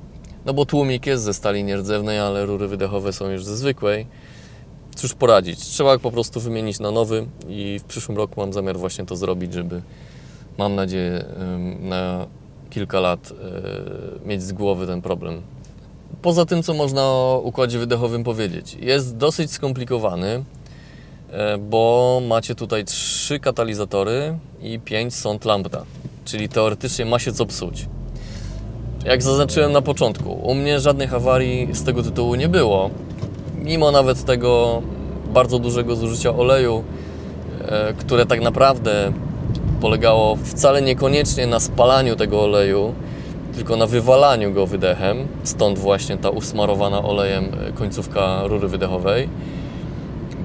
No 0.46 0.53
bo 0.53 0.65
tłumik 0.65 1.05
jest 1.05 1.24
ze 1.24 1.34
stali 1.34 1.63
nierdzewnej, 1.63 2.19
ale 2.19 2.46
rury 2.46 2.67
wydechowe 2.67 3.13
są 3.13 3.29
już 3.29 3.43
ze 3.43 3.58
zwykłej 3.58 4.05
cóż 5.00 5.13
poradzić. 5.13 5.60
Trzeba 5.60 6.00
po 6.00 6.12
prostu 6.12 6.39
wymienić 6.39 6.79
na 6.79 6.91
nowy 6.91 7.25
i 7.50 7.79
w 7.79 7.84
przyszłym 7.84 8.17
roku 8.17 8.39
mam 8.39 8.53
zamiar 8.53 8.77
właśnie 8.77 9.05
to 9.05 9.15
zrobić, 9.15 9.53
żeby 9.53 9.81
mam 10.58 10.75
nadzieję 10.75 11.25
na 11.79 12.27
kilka 12.69 13.00
lat 13.00 13.31
e, 13.31 14.27
mieć 14.27 14.43
z 14.43 14.51
głowy 14.51 14.88
ten 14.88 15.01
problem. 15.01 15.41
Poza 16.22 16.46
tym, 16.46 16.63
co 16.63 16.74
można 16.74 17.01
o 17.01 17.41
układzie 17.43 17.79
wydechowym 17.79 18.24
powiedzieć, 18.24 18.77
jest 18.79 19.17
dosyć 19.17 19.51
skomplikowany, 19.51 20.43
e, 21.31 21.58
bo 21.58 22.22
macie 22.27 22.55
tutaj 22.55 22.86
trzy 22.86 23.39
katalizatory 23.39 24.38
i 24.62 24.79
pięć 24.79 25.15
sąd 25.15 25.46
lambda, 25.46 25.84
czyli 26.25 26.50
teoretycznie 26.50 27.05
ma 27.05 27.19
się 27.19 27.34
co 27.34 27.46
psuć. 27.46 27.86
Jak 29.06 29.24
zaznaczyłem 29.24 29.72
na 29.72 29.82
początku, 29.82 30.32
u 30.32 30.56
mnie 30.56 30.79
żadnych 30.79 31.13
awarii 31.13 31.70
z 31.74 31.84
tego 31.84 32.03
tytułu 32.03 32.36
nie 32.36 32.50
było, 32.50 32.89
mimo 33.56 33.91
nawet 33.91 34.25
tego 34.25 34.82
bardzo 35.34 35.60
dużego 35.60 35.96
zużycia 35.96 36.36
oleju, 36.36 36.84
e, 37.68 37.94
które 37.94 38.25
tak 38.25 38.41
naprawdę 38.41 39.12
polegało 39.82 40.36
wcale 40.36 40.82
niekoniecznie 40.82 41.48
na 41.48 41.60
spalaniu 41.60 42.15
tego 42.15 42.44
oleju, 42.44 42.94
tylko 43.56 43.75
na 43.75 43.88
wywalaniu 43.88 44.53
go 44.53 44.68
wydechem, 44.68 45.27
stąd 45.44 45.79
właśnie 45.79 46.18
ta 46.18 46.29
usmarowana 46.29 47.03
olejem 47.03 47.46
e, 47.68 47.72
końcówka 47.72 48.48
rury 48.48 48.68
wydechowej. 48.68 49.29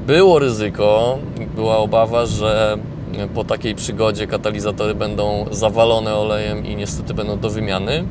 Było 0.07 0.39
ryzyko, 0.39 1.19
była 1.55 1.77
obawa, 1.77 2.27
że 2.27 2.79
po 3.35 3.45
takiej 3.45 3.75
przygodzie 3.75 4.27
katalizatory 4.27 4.95
będą 4.95 5.47
zawalone 5.51 6.15
olejem 6.15 6.67
i 6.67 6.77
niestety 6.77 7.15
będą 7.15 7.39
do 7.39 7.51
wymiany. 7.51 8.05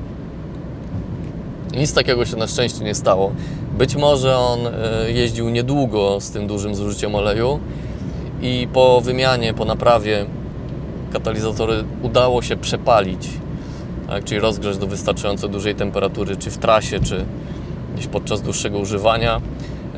Nic 1.73 1.93
takiego 1.93 2.25
się 2.25 2.37
na 2.37 2.47
szczęście 2.47 2.83
nie 2.83 2.95
stało. 2.95 3.31
Być 3.77 3.95
może 3.95 4.37
on 4.37 4.59
e, 4.67 5.11
jeździł 5.11 5.49
niedługo 5.49 6.21
z 6.21 6.31
tym 6.31 6.47
dużym 6.47 6.75
zużyciem 6.75 7.15
oleju 7.15 7.59
i 8.41 8.67
po 8.73 9.01
wymianie, 9.01 9.53
po 9.53 9.65
naprawie 9.65 10.25
katalizatory 11.13 11.83
udało 12.01 12.41
się 12.41 12.55
przepalić, 12.57 13.29
tak, 14.07 14.23
czyli 14.23 14.39
rozgrzać 14.39 14.77
do 14.77 14.87
wystarczająco 14.87 15.47
dużej 15.47 15.75
temperatury, 15.75 16.37
czy 16.37 16.51
w 16.51 16.57
trasie, 16.57 16.99
czy 16.99 17.25
gdzieś 17.95 18.07
podczas 18.07 18.41
dłuższego 18.41 18.79
używania 18.79 19.41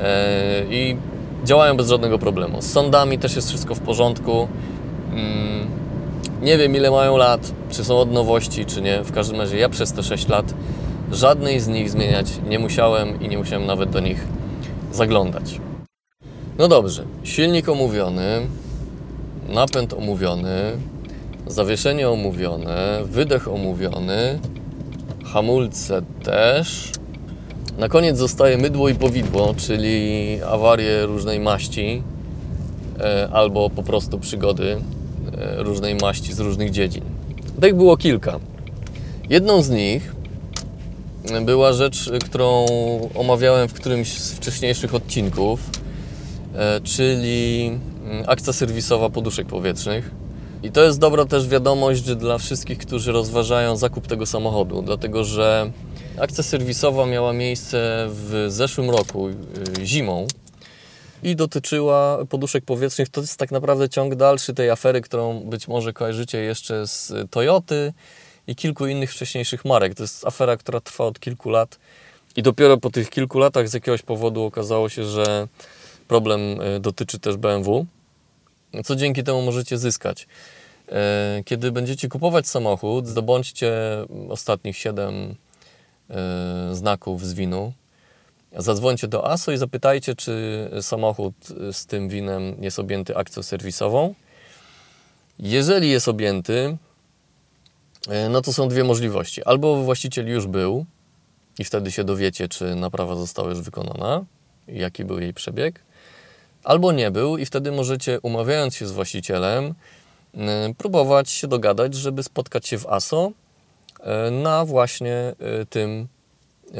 e, 0.01 0.63
i 0.69 0.97
działają 1.45 1.77
bez 1.77 1.89
żadnego 1.89 2.19
problemu. 2.19 2.61
Z 2.61 2.71
sądami 2.71 3.19
też 3.19 3.35
jest 3.35 3.49
wszystko 3.49 3.75
w 3.75 3.79
porządku. 3.79 4.47
Mm, 5.11 5.67
nie 6.41 6.57
wiem 6.57 6.75
ile 6.75 6.91
mają 6.91 7.17
lat, 7.17 7.51
czy 7.69 7.83
są 7.83 7.97
od 7.97 8.11
nowości, 8.11 8.65
czy 8.65 8.81
nie. 8.81 9.03
W 9.03 9.11
każdym 9.11 9.41
razie 9.41 9.57
ja 9.57 9.69
przez 9.69 9.93
te 9.93 10.03
6 10.03 10.27
lat 10.27 10.53
Żadnej 11.11 11.59
z 11.59 11.67
nich 11.67 11.89
zmieniać 11.89 12.27
nie 12.49 12.59
musiałem 12.59 13.21
i 13.21 13.29
nie 13.29 13.37
musiałem 13.37 13.65
nawet 13.65 13.89
do 13.89 13.99
nich 13.99 14.27
zaglądać. 14.91 15.61
No 16.57 16.67
dobrze, 16.67 17.03
silnik 17.23 17.69
omówiony, 17.69 18.41
napęd 19.49 19.93
omówiony, 19.93 20.57
zawieszenie 21.47 22.09
omówione, 22.09 23.01
wydech 23.05 23.47
omówiony, 23.47 24.39
hamulce 25.25 26.01
też. 26.23 26.91
Na 27.77 27.89
koniec 27.89 28.17
zostaje 28.17 28.57
mydło 28.57 28.89
i 28.89 28.95
powidło, 28.95 29.55
czyli 29.57 30.39
awarie 30.47 31.05
różnej 31.05 31.39
maści 31.39 32.03
e, 32.99 33.29
albo 33.31 33.69
po 33.69 33.83
prostu 33.83 34.19
przygody 34.19 34.77
e, 35.37 35.63
różnej 35.63 35.95
maści 35.95 36.33
z 36.33 36.39
różnych 36.39 36.71
dziedzin. 36.71 37.03
Tak 37.61 37.75
było 37.75 37.97
kilka. 37.97 38.39
Jedną 39.29 39.61
z 39.61 39.69
nich 39.69 40.15
była 41.41 41.73
rzecz, 41.73 42.09
którą 42.25 42.65
omawiałem 43.15 43.67
w 43.67 43.73
którymś 43.73 44.21
z 44.21 44.31
wcześniejszych 44.31 44.95
odcinków, 44.95 45.59
e, 46.55 46.81
czyli 46.81 47.67
mm, 48.05 48.23
akcja 48.27 48.53
serwisowa 48.53 49.09
poduszek 49.09 49.47
powietrznych. 49.47 50.11
I 50.63 50.71
to 50.71 50.83
jest 50.83 50.99
dobra 50.99 51.25
też 51.25 51.47
wiadomość 51.47 52.01
dla 52.01 52.37
wszystkich, 52.37 52.77
którzy 52.77 53.11
rozważają 53.11 53.77
zakup 53.77 54.07
tego 54.07 54.25
samochodu, 54.25 54.81
dlatego 54.81 55.23
że 55.23 55.71
akcja 56.19 56.43
serwisowa 56.43 57.05
miała 57.05 57.33
miejsce 57.33 58.07
w 58.09 58.45
zeszłym 58.49 58.89
roku, 58.89 59.29
e, 59.29 59.85
zimą, 59.85 60.27
i 61.23 61.35
dotyczyła 61.35 62.25
poduszek 62.29 62.65
powietrznych. 62.65 63.09
To 63.09 63.21
jest 63.21 63.37
tak 63.37 63.51
naprawdę 63.51 63.89
ciąg 63.89 64.15
dalszy 64.15 64.53
tej 64.53 64.69
afery, 64.69 65.01
którą 65.01 65.39
być 65.39 65.67
może 65.67 65.93
kojarzycie 65.93 66.37
jeszcze 66.37 66.87
z 66.87 67.13
Toyoty 67.29 67.93
i 68.47 68.55
kilku 68.55 68.87
innych 68.87 69.11
wcześniejszych 69.11 69.65
marek. 69.65 69.95
To 69.95 70.03
jest 70.03 70.27
afera, 70.27 70.57
która 70.57 70.79
trwa 70.79 71.03
od 71.03 71.19
kilku 71.19 71.49
lat 71.49 71.79
i 72.35 72.43
dopiero 72.43 72.77
po 72.77 72.89
tych 72.89 73.09
kilku 73.09 73.39
latach 73.39 73.69
z 73.69 73.73
jakiegoś 73.73 74.01
powodu 74.01 74.43
okazało 74.43 74.89
się, 74.89 75.05
że 75.05 75.47
problem 76.07 76.61
e, 76.61 76.79
dotyczy 76.79 77.19
też 77.19 77.37
BMW, 77.37 77.85
co 78.85 78.95
dzięki 78.95 79.23
temu 79.23 79.41
możecie 79.41 79.77
zyskać. 79.77 80.27
E, 80.91 81.41
kiedy 81.45 81.71
będziecie 81.71 82.09
kupować 82.09 82.47
samochód, 82.47 83.07
zdobądźcie 83.07 83.73
ostatnich 84.29 84.77
7 84.77 85.35
e, 86.09 86.15
znaków 86.71 87.25
z 87.25 87.33
winu. 87.33 87.73
Zadzwońcie 88.57 89.07
do 89.07 89.31
ASO 89.31 89.51
i 89.51 89.57
zapytajcie, 89.57 90.15
czy 90.15 90.69
samochód 90.81 91.33
z 91.71 91.85
tym 91.85 92.09
winem 92.09 92.63
jest 92.63 92.79
objęty 92.79 93.17
akcją 93.17 93.43
serwisową. 93.43 94.13
Jeżeli 95.39 95.89
jest 95.89 96.07
objęty, 96.07 96.77
no 98.29 98.41
to 98.41 98.53
są 98.53 98.67
dwie 98.67 98.83
możliwości. 98.83 99.43
Albo 99.43 99.75
właściciel 99.83 100.27
już 100.27 100.47
był 100.47 100.85
i 101.59 101.63
wtedy 101.63 101.91
się 101.91 102.03
dowiecie, 102.03 102.47
czy 102.47 102.75
naprawa 102.75 103.15
została 103.15 103.49
już 103.49 103.61
wykonana, 103.61 104.25
jaki 104.67 105.05
był 105.05 105.19
jej 105.19 105.33
przebieg, 105.33 105.83
albo 106.63 106.91
nie 106.91 107.11
był 107.11 107.37
i 107.37 107.45
wtedy 107.45 107.71
możecie, 107.71 108.19
umawiając 108.19 108.75
się 108.75 108.87
z 108.87 108.91
właścicielem, 108.91 109.73
próbować 110.77 111.29
się 111.29 111.47
dogadać, 111.47 111.93
żeby 111.93 112.23
spotkać 112.23 112.67
się 112.67 112.77
w 112.77 112.87
ASO 112.87 113.31
e, 113.99 114.31
na 114.31 114.65
właśnie 114.65 115.13
e, 115.13 115.65
tym 115.65 116.07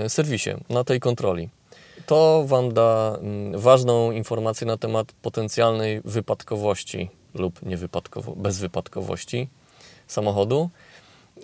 serwisie, 0.08 0.50
na 0.70 0.84
tej 0.84 1.00
kontroli. 1.00 1.50
To 2.06 2.44
Wam 2.48 2.74
da 2.74 3.20
ważną 3.54 4.12
informację 4.12 4.68
na 4.68 4.78
temat 4.78 5.12
potencjalnej 5.12 6.02
wypadkowości 6.06 7.10
lub 7.34 7.66
niewypadkowo, 7.66 8.36
bezwypadkowości 8.36 9.50
samochodu. 10.08 10.70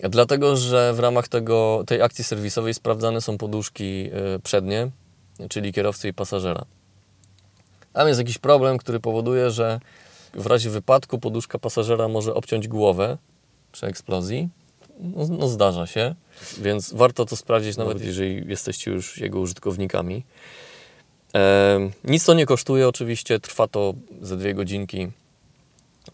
Dlatego, 0.10 0.57
że 0.57 0.93
w 0.93 1.00
ramach 1.00 1.27
tego, 1.27 1.83
tej 1.88 2.01
akcji 2.01 2.24
serwisowej 2.24 2.74
sprawdzane 2.74 3.21
są 3.21 3.38
poduszki 3.38 4.10
e, 4.13 4.39
przednie, 4.39 4.89
czyli 5.50 5.74
kierowcy 5.74 6.07
i 6.07 6.13
pasażera. 6.13 6.65
Tam 7.93 8.07
jest 8.07 8.19
jakiś 8.19 8.38
problem, 8.38 8.77
który 8.77 9.00
powoduje, 9.00 9.51
że 9.51 9.79
w 10.33 10.45
razie 10.45 10.69
wypadku 10.69 11.19
poduszka 11.19 11.60
pasażera 11.60 12.07
może 12.07 12.33
obciąć 12.33 12.67
głowę 12.67 13.17
przy 13.71 13.86
eksplozji. 13.86 14.50
No, 15.00 15.27
no 15.29 15.48
zdarza 15.48 15.88
się, 15.88 16.15
więc 16.57 16.93
warto 16.93 17.25
to 17.25 17.36
sprawdzić, 17.36 17.77
nawet 17.77 18.05
jeżeli 18.05 18.50
jesteście 18.50 18.91
już 18.91 19.17
jego 19.17 19.39
użytkownikami. 19.39 20.24
E, 21.36 21.79
nic 22.03 22.25
to 22.25 22.33
nie 22.33 22.45
kosztuje, 22.45 22.88
oczywiście, 22.88 23.39
trwa 23.39 23.67
to 23.67 23.93
ze 24.21 24.38
dwie 24.38 24.53
godzinki 24.53 25.07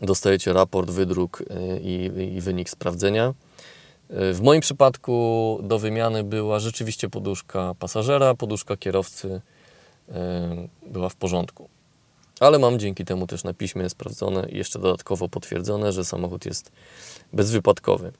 dostajecie 0.01 0.53
raport, 0.53 0.89
wydruk 0.91 1.41
y, 1.41 1.79
i, 1.79 2.11
i 2.35 2.41
wynik 2.41 2.69
sprawdzenia. 2.69 3.33
Y, 4.11 4.33
w 4.33 4.41
moim 4.41 4.61
przypadku 4.61 5.59
do 5.63 5.79
wymiany 5.79 6.23
była 6.23 6.59
rzeczywiście 6.59 7.09
poduszka 7.09 7.75
pasażera, 7.79 8.35
poduszka 8.35 8.77
kierowcy 8.77 9.41
y, 10.09 10.13
była 10.87 11.09
w 11.09 11.15
porządku. 11.15 11.69
Ale 12.39 12.59
mam 12.59 12.79
dzięki 12.79 13.05
temu 13.05 13.27
też 13.27 13.43
na 13.43 13.53
piśmie 13.53 13.89
sprawdzone 13.89 14.49
i 14.49 14.57
jeszcze 14.57 14.79
dodatkowo 14.79 15.29
potwierdzone, 15.29 15.91
że 15.91 16.05
samochód 16.05 16.45
jest 16.45 16.71
bezwypadkowy. 17.33 18.11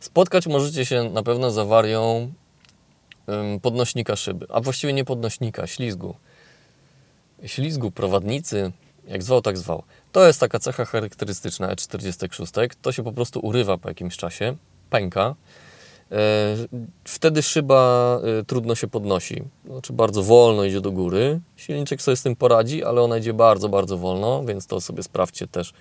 Spotkać 0.00 0.46
możecie 0.46 0.84
się 0.86 1.10
na 1.10 1.22
pewno 1.22 1.50
z 1.50 1.58
awarią 1.58 2.32
podnośnika 3.62 4.16
szyby, 4.16 4.46
a 4.48 4.60
właściwie 4.60 4.92
nie 4.92 5.04
podnośnika, 5.04 5.66
ślizgu. 5.66 6.14
Ślizgu 7.46 7.90
prowadnicy, 7.90 8.72
jak 9.08 9.22
zwał, 9.22 9.42
tak 9.42 9.58
zwał. 9.58 9.82
To 10.12 10.26
jest 10.26 10.40
taka 10.40 10.58
cecha 10.58 10.84
charakterystyczna 10.84 11.74
E46. 11.74 12.70
To 12.82 12.92
się 12.92 13.02
po 13.02 13.12
prostu 13.12 13.40
urywa 13.40 13.78
po 13.78 13.88
jakimś 13.88 14.16
czasie, 14.16 14.56
pęka. 14.90 15.34
E, 16.12 16.56
wtedy 17.04 17.42
szyba 17.42 18.20
e, 18.40 18.44
trudno 18.44 18.74
się 18.74 18.86
podnosi. 18.86 19.42
Znaczy 19.66 19.92
bardzo 19.92 20.22
wolno 20.22 20.64
idzie 20.64 20.80
do 20.80 20.92
góry. 20.92 21.40
Silniczek 21.56 22.02
sobie 22.02 22.16
z 22.16 22.22
tym 22.22 22.36
poradzi, 22.36 22.84
ale 22.84 23.02
ona 23.02 23.18
idzie 23.18 23.34
bardzo, 23.34 23.68
bardzo 23.68 23.98
wolno, 23.98 24.44
więc 24.44 24.66
to 24.66 24.80
sobie 24.80 25.02
sprawdźcie 25.02 25.46
też 25.46 25.72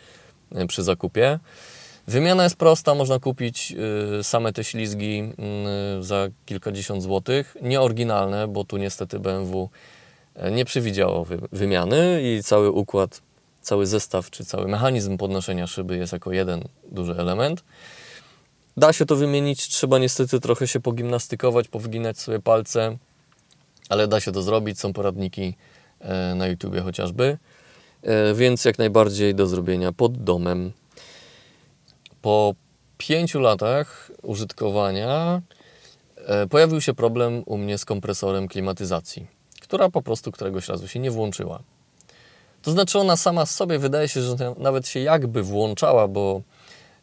e, 0.56 0.68
przy 0.68 0.84
zakupie. 0.84 1.40
Wymiana 2.08 2.44
jest 2.44 2.56
prosta, 2.56 2.96
można 2.96 3.20
kupić 3.20 3.76
same 4.22 4.54
te 4.54 4.64
ślizgi 4.64 5.20
mm, 5.20 6.04
za 6.04 6.28
kilkadziesiąt 6.46 7.04
złotych. 7.04 7.58
Nie 7.62 7.82
oryginalne, 7.82 8.48
bo 8.48 8.64
tu 8.64 8.78
niestety 8.78 9.20
BMW 9.20 9.70
nie 10.52 10.66
przewidziało 10.66 11.26
wymiany 11.52 12.22
i 12.24 12.44
cały 12.44 12.72
układ 12.72 13.22
cały 13.64 13.88
zestaw 13.88 14.30
czy 14.30 14.46
cały 14.46 14.68
mechanizm 14.68 15.18
podnoszenia 15.18 15.68
szyby 15.68 15.98
jest 15.98 16.14
jako 16.14 16.32
jeden 16.32 16.64
duży 16.92 17.16
element. 17.18 17.64
Da 18.78 18.94
się 18.94 19.06
to 19.06 19.16
wymienić, 19.16 19.68
trzeba 19.68 20.00
niestety 20.00 20.40
trochę 20.40 20.68
się 20.68 20.80
pogimnastykować, 20.80 21.68
powginać 21.68 22.20
sobie 22.20 22.40
palce, 22.40 22.98
ale 23.90 24.08
da 24.08 24.20
się 24.20 24.32
to 24.32 24.42
zrobić, 24.42 24.80
są 24.80 24.94
poradniki 24.94 25.56
e, 26.00 26.36
na 26.36 26.48
YouTubie 26.48 26.82
chociażby, 26.82 27.38
e, 28.02 28.34
więc 28.34 28.66
jak 28.66 28.78
najbardziej 28.78 29.36
do 29.36 29.48
zrobienia 29.48 29.92
pod 29.92 30.24
domem. 30.24 30.72
Po 32.22 32.56
pięciu 32.98 33.40
latach 33.40 34.12
użytkowania 34.22 35.42
e, 36.18 36.48
pojawił 36.48 36.82
się 36.82 36.94
problem 36.94 37.44
u 37.46 37.58
mnie 37.58 37.78
z 37.78 37.86
kompresorem 37.86 38.48
klimatyzacji, 38.48 39.28
która 39.64 39.90
po 39.90 40.02
prostu 40.02 40.32
któregoś 40.32 40.68
razu 40.68 40.88
się 40.88 41.00
nie 41.00 41.12
włączyła. 41.12 41.60
To 42.62 42.72
znaczy 42.72 43.00
ona 43.00 43.18
sama 43.18 43.46
sobie 43.46 43.80
wydaje 43.80 44.08
się, 44.08 44.22
że 44.22 44.36
nawet 44.58 44.88
się 44.88 45.00
jakby 45.00 45.44
włączała, 45.44 46.08
bo 46.08 46.42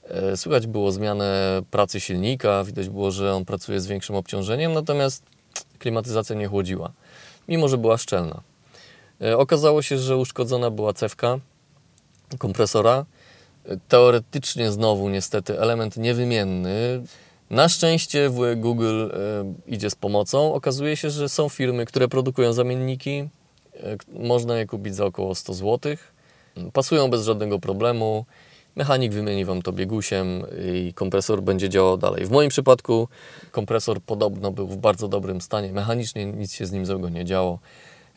e, 0.05 0.37
słychać 0.37 0.67
było 0.67 0.93
zmianę 0.93 1.61
pracy 1.71 2.01
silnika, 2.01 2.65
widać 2.65 2.89
było, 2.89 3.11
że 3.11 3.35
on 3.35 3.45
pracuje 3.45 3.81
z 3.81 3.87
większym 3.87 4.17
obciążeniem, 4.17 4.73
natomiast 4.73 5.23
klimatyzacja 5.79 6.37
nie 6.37 6.47
chłodziła, 6.49 6.93
mimo 7.49 7.69
że 7.69 7.79
była 7.79 7.99
szczelna. 7.99 8.41
E, 9.21 9.39
okazało 9.39 9.83
się, 9.83 9.99
że 9.99 10.17
uszkodzona 10.17 10.71
była 10.71 10.93
cewka 10.93 11.39
kompresora. 12.39 13.05
E, 13.65 13.77
teoretycznie 13.89 14.71
znowu 14.71 15.09
niestety 15.09 15.61
element 15.61 15.97
niewymienny. 15.97 17.03
Na 17.51 17.69
szczęście 17.69 18.31
Google 18.57 19.11
idzie 19.67 19.91
z 19.91 19.95
pomocą. 19.95 20.55
Okazuje 20.55 20.97
się, 20.97 21.11
że 21.11 21.29
są 21.29 21.49
firmy, 21.49 21.87
które 21.87 22.09
produkują 22.09 22.53
zamienniki, 22.53 23.29
E, 23.83 23.97
można 24.09 24.59
je 24.59 24.67
kupić 24.67 24.95
za 24.95 25.05
około 25.05 25.35
100 25.35 25.55
zł. 25.55 25.97
Pasują 26.73 27.11
bez 27.11 27.25
żadnego 27.25 27.59
problemu. 27.59 28.25
Mechanik 28.77 29.13
wymieni 29.13 29.45
Wam 29.45 29.63
to 29.63 29.73
biegusiem 29.73 30.43
i 30.75 30.95
kompresor 30.95 31.43
będzie 31.43 31.69
działał 31.69 31.99
dalej. 31.99 32.27
W 32.27 32.31
moim 32.31 32.51
przypadku 32.51 33.09
kompresor 33.51 34.01
podobno 34.01 34.51
był 34.51 34.67
w 34.67 34.77
bardzo 34.77 35.09
dobrym 35.09 35.41
stanie. 35.41 35.73
Mechanicznie 35.73 36.27
nic 36.27 36.53
się 36.53 36.67
z 36.67 36.73
nim 36.73 36.87
złego 36.87 37.09
nie 37.09 37.25
działo, 37.25 37.59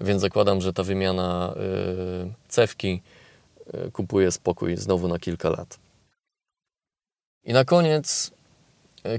więc 0.02 0.22
zakładam, 0.22 0.62
że 0.62 0.74
ta 0.74 0.84
wymiana 0.84 1.54
yy, 1.56 2.34
cewki 2.48 3.02
kupuje 3.93 4.32
spokój 4.32 4.78
znowu 4.78 5.08
na 5.08 5.19
kilka 5.19 5.50
lat. 5.50 5.80
I 7.43 7.54
na 7.54 7.65
koniec 7.65 8.32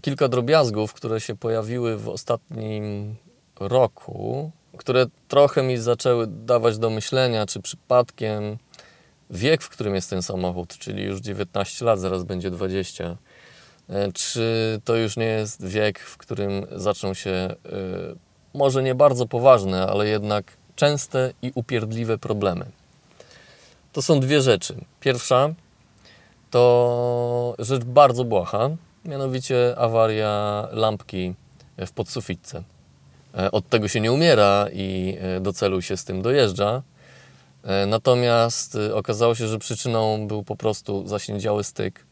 kilka 0.02 0.28
drobiazgów, 0.28 0.92
które 0.92 1.20
się 1.20 1.36
pojawiły 1.36 1.96
w 1.96 2.08
ostatnim 2.08 3.14
roku 3.60 4.50
które 4.76 5.06
trochę 5.28 5.62
mi 5.62 5.78
zaczęły 5.78 6.26
dawać 6.26 6.78
do 6.78 6.90
myślenia, 6.90 7.46
czy 7.46 7.62
przypadkiem 7.62 8.58
wiek, 9.30 9.62
w 9.62 9.68
którym 9.68 9.94
jest 9.94 10.10
ten 10.10 10.22
samochód, 10.22 10.78
czyli 10.78 11.02
już 11.02 11.20
19 11.20 11.84
lat, 11.84 12.00
zaraz 12.00 12.24
będzie 12.24 12.50
20, 12.50 13.16
e, 13.88 14.12
czy 14.12 14.80
to 14.84 14.96
już 14.96 15.16
nie 15.16 15.24
jest 15.24 15.66
wiek, 15.66 15.98
w 15.98 16.16
którym 16.16 16.66
zaczną 16.72 17.14
się 17.14 17.30
e, 17.30 17.56
może 18.54 18.82
nie 18.82 18.94
bardzo 18.94 19.26
poważne, 19.26 19.86
ale 19.86 20.08
jednak 20.08 20.56
częste 20.76 21.32
i 21.42 21.52
upierdliwe 21.54 22.18
problemy. 22.18 22.66
To 23.92 24.02
są 24.02 24.20
dwie 24.20 24.40
rzeczy. 24.40 24.74
Pierwsza 25.00 25.54
to 26.50 27.54
rzecz 27.58 27.84
bardzo 27.84 28.24
błaha, 28.24 28.70
mianowicie 29.04 29.74
awaria 29.78 30.68
lampki 30.72 31.34
w 31.78 31.92
podsufitce. 31.92 32.62
E, 33.38 33.50
od 33.50 33.68
tego 33.68 33.88
się 33.88 34.00
nie 34.00 34.12
umiera 34.12 34.66
i 34.72 35.16
e, 35.20 35.40
do 35.40 35.52
celu 35.52 35.82
się 35.82 35.96
z 35.96 36.04
tym 36.04 36.22
dojeżdża. 36.22 36.82
E, 37.62 37.86
natomiast 37.86 38.78
okazało 38.94 39.34
się, 39.34 39.48
że 39.48 39.58
przyczyną 39.58 40.28
był 40.28 40.42
po 40.42 40.56
prostu 40.56 41.08
zaśniedziały 41.08 41.64
styk. 41.64 42.06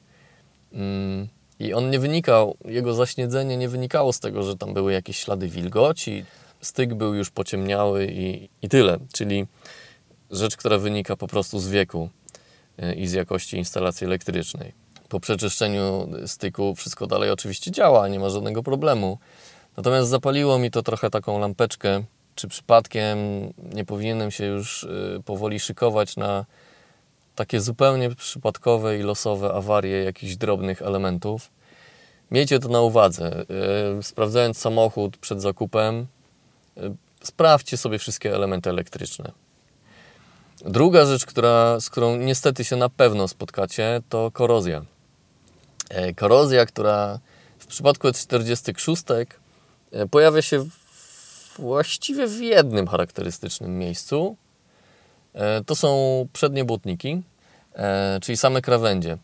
Mm, 0.72 1.28
I 1.58 1.74
on 1.74 1.90
nie 1.90 1.98
wynikał, 1.98 2.56
jego 2.64 2.94
zaśniedzenie 2.94 3.56
nie 3.56 3.68
wynikało 3.68 4.12
z 4.12 4.20
tego, 4.20 4.42
że 4.42 4.56
tam 4.56 4.74
były 4.74 4.92
jakieś 4.92 5.18
ślady 5.18 5.48
wilgoci. 5.48 6.24
Styk 6.60 6.94
był 6.94 7.14
już 7.14 7.30
pociemniały 7.30 8.06
i, 8.06 8.48
i 8.62 8.68
tyle. 8.68 8.98
Czyli 9.12 9.46
rzecz, 10.30 10.56
która 10.56 10.78
wynika 10.78 11.16
po 11.16 11.28
prostu 11.28 11.58
z 11.58 11.68
wieku 11.68 12.08
i 12.96 13.06
z 13.06 13.12
jakości 13.12 13.56
instalacji 13.56 14.04
elektrycznej. 14.04 14.81
Po 15.12 15.20
przeczyszczeniu 15.20 16.08
styku 16.26 16.74
wszystko 16.74 17.06
dalej 17.06 17.30
oczywiście 17.30 17.70
działa, 17.70 18.08
nie 18.08 18.18
ma 18.18 18.30
żadnego 18.30 18.62
problemu. 18.62 19.18
Natomiast 19.76 20.10
zapaliło 20.10 20.58
mi 20.58 20.70
to 20.70 20.82
trochę 20.82 21.10
taką 21.10 21.38
lampeczkę, 21.38 22.04
czy 22.34 22.48
przypadkiem 22.48 23.18
nie 23.74 23.84
powinienem 23.84 24.30
się 24.30 24.44
już 24.44 24.84
y, 24.84 25.22
powoli 25.24 25.60
szykować 25.60 26.16
na 26.16 26.44
takie 27.34 27.60
zupełnie 27.60 28.14
przypadkowe 28.14 28.98
i 28.98 29.02
losowe 29.02 29.52
awarie 29.54 30.04
jakichś 30.04 30.36
drobnych 30.36 30.82
elementów. 30.82 31.50
Miejcie 32.30 32.58
to 32.58 32.68
na 32.68 32.80
uwadze. 32.80 33.44
Yy, 33.96 34.02
sprawdzając 34.02 34.58
samochód 34.58 35.16
przed 35.16 35.42
zakupem, 35.42 36.06
yy, 36.76 36.94
sprawdźcie 37.22 37.76
sobie 37.76 37.98
wszystkie 37.98 38.34
elementy 38.34 38.70
elektryczne. 38.70 39.32
Druga 40.64 41.06
rzecz, 41.06 41.26
która, 41.26 41.80
z 41.80 41.90
którą 41.90 42.16
niestety 42.16 42.64
się 42.64 42.76
na 42.76 42.88
pewno 42.88 43.28
spotkacie, 43.28 44.00
to 44.08 44.30
korozja. 44.30 44.91
Yy, 45.96 46.14
korozja, 46.14 46.66
która 46.66 47.18
w 47.58 47.66
przypadku 47.66 48.08
E46 48.08 49.26
pojawia 50.10 50.42
się 50.42 50.66
właściwie 51.58 52.26
w 52.26 52.40
jednym 52.40 52.86
charakterystycznym 52.86 53.78
miejscu. 53.78 54.36
To 55.66 55.76
są 55.76 55.88
przednie 56.32 56.64
błotniki, 56.64 57.22
czyli 58.22 58.36
same 58.36 58.62
krawędzie. 58.62 59.18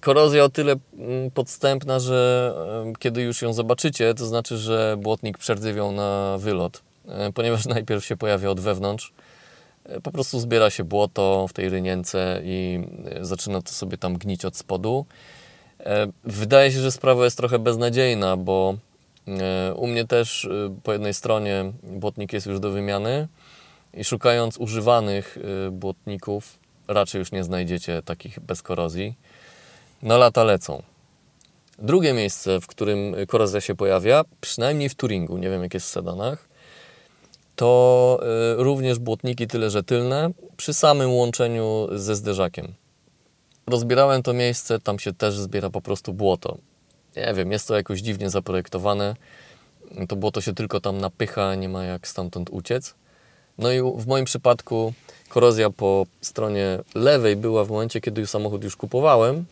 Korozja 0.00 0.44
o 0.44 0.48
tyle 0.48 0.76
mm, 0.98 1.30
podstępna, 1.30 1.98
że 1.98 2.52
kiedy 2.98 3.22
już 3.22 3.42
ją 3.42 3.52
zobaczycie, 3.52 4.14
to 4.14 4.26
znaczy, 4.26 4.58
że 4.58 4.96
błotnik 4.98 5.38
przerdzywiał 5.38 5.92
na 5.92 6.36
wylot, 6.38 6.82
e, 7.08 7.32
ponieważ 7.32 7.66
najpierw 7.74 8.04
się 8.04 8.16
pojawia 8.16 8.50
od 8.50 8.60
wewnątrz. 8.60 9.12
E, 9.84 10.00
po 10.00 10.10
prostu 10.10 10.40
zbiera 10.40 10.70
się 10.70 10.84
błoto 10.84 11.46
w 11.48 11.52
tej 11.52 11.68
rynience 11.68 12.40
i 12.44 12.80
e, 13.04 13.24
zaczyna 13.24 13.62
to 13.62 13.72
sobie 13.72 13.98
tam 13.98 14.18
gnić 14.18 14.44
od 14.44 14.56
spodu. 14.56 15.06
Wydaje 16.24 16.72
się, 16.72 16.80
że 16.80 16.92
sprawa 16.92 17.24
jest 17.24 17.36
trochę 17.36 17.58
beznadziejna, 17.58 18.36
bo 18.36 18.74
u 19.76 19.86
mnie 19.86 20.04
też 20.04 20.48
po 20.82 20.92
jednej 20.92 21.14
stronie 21.14 21.72
błotnik 21.82 22.32
jest 22.32 22.46
już 22.46 22.60
do 22.60 22.70
wymiany 22.70 23.28
i 23.94 24.04
szukając 24.04 24.58
używanych 24.58 25.38
błotników 25.70 26.58
raczej 26.88 27.18
już 27.18 27.32
nie 27.32 27.44
znajdziecie 27.44 28.02
takich 28.02 28.40
bez 28.40 28.62
korozji 28.62 29.14
na 30.02 30.16
lata 30.16 30.44
lecą. 30.44 30.82
Drugie 31.78 32.12
miejsce, 32.12 32.60
w 32.60 32.66
którym 32.66 33.14
korozja 33.28 33.60
się 33.60 33.74
pojawia, 33.74 34.24
przynajmniej 34.40 34.88
w 34.88 34.94
Turingu, 34.94 35.38
nie 35.38 35.50
wiem 35.50 35.62
jak 35.62 35.74
jest 35.74 35.86
w 35.86 35.90
sedanach, 35.90 36.48
to 37.56 38.20
również 38.56 38.98
błotniki 38.98 39.46
tyle, 39.46 39.70
że 39.70 39.82
tylne, 39.82 40.30
przy 40.56 40.74
samym 40.74 41.12
łączeniu 41.12 41.88
ze 41.92 42.16
zderzakiem. 42.16 42.74
Rozbierałem 43.66 44.22
to 44.22 44.32
miejsce, 44.32 44.80
tam 44.80 44.98
się 44.98 45.12
też 45.12 45.38
zbiera 45.38 45.70
po 45.70 45.80
prostu 45.80 46.12
błoto. 46.12 46.58
Nie 47.16 47.34
wiem, 47.34 47.52
jest 47.52 47.68
to 47.68 47.76
jakoś 47.76 48.00
dziwnie 48.00 48.30
zaprojektowane. 48.30 49.16
To 50.08 50.16
błoto 50.16 50.40
się 50.40 50.54
tylko 50.54 50.80
tam 50.80 50.98
napycha, 50.98 51.54
nie 51.54 51.68
ma 51.68 51.84
jak 51.84 52.08
stamtąd 52.08 52.50
uciec. 52.50 52.94
No 53.58 53.72
i 53.72 53.80
w 53.80 54.06
moim 54.06 54.24
przypadku 54.24 54.92
korozja 55.28 55.70
po 55.70 56.06
stronie 56.20 56.78
lewej 56.94 57.36
była 57.36 57.64
w 57.64 57.70
momencie, 57.70 58.00
kiedy 58.00 58.26
samochód 58.26 58.64
już 58.64 58.76
kupowałem, 58.76 59.44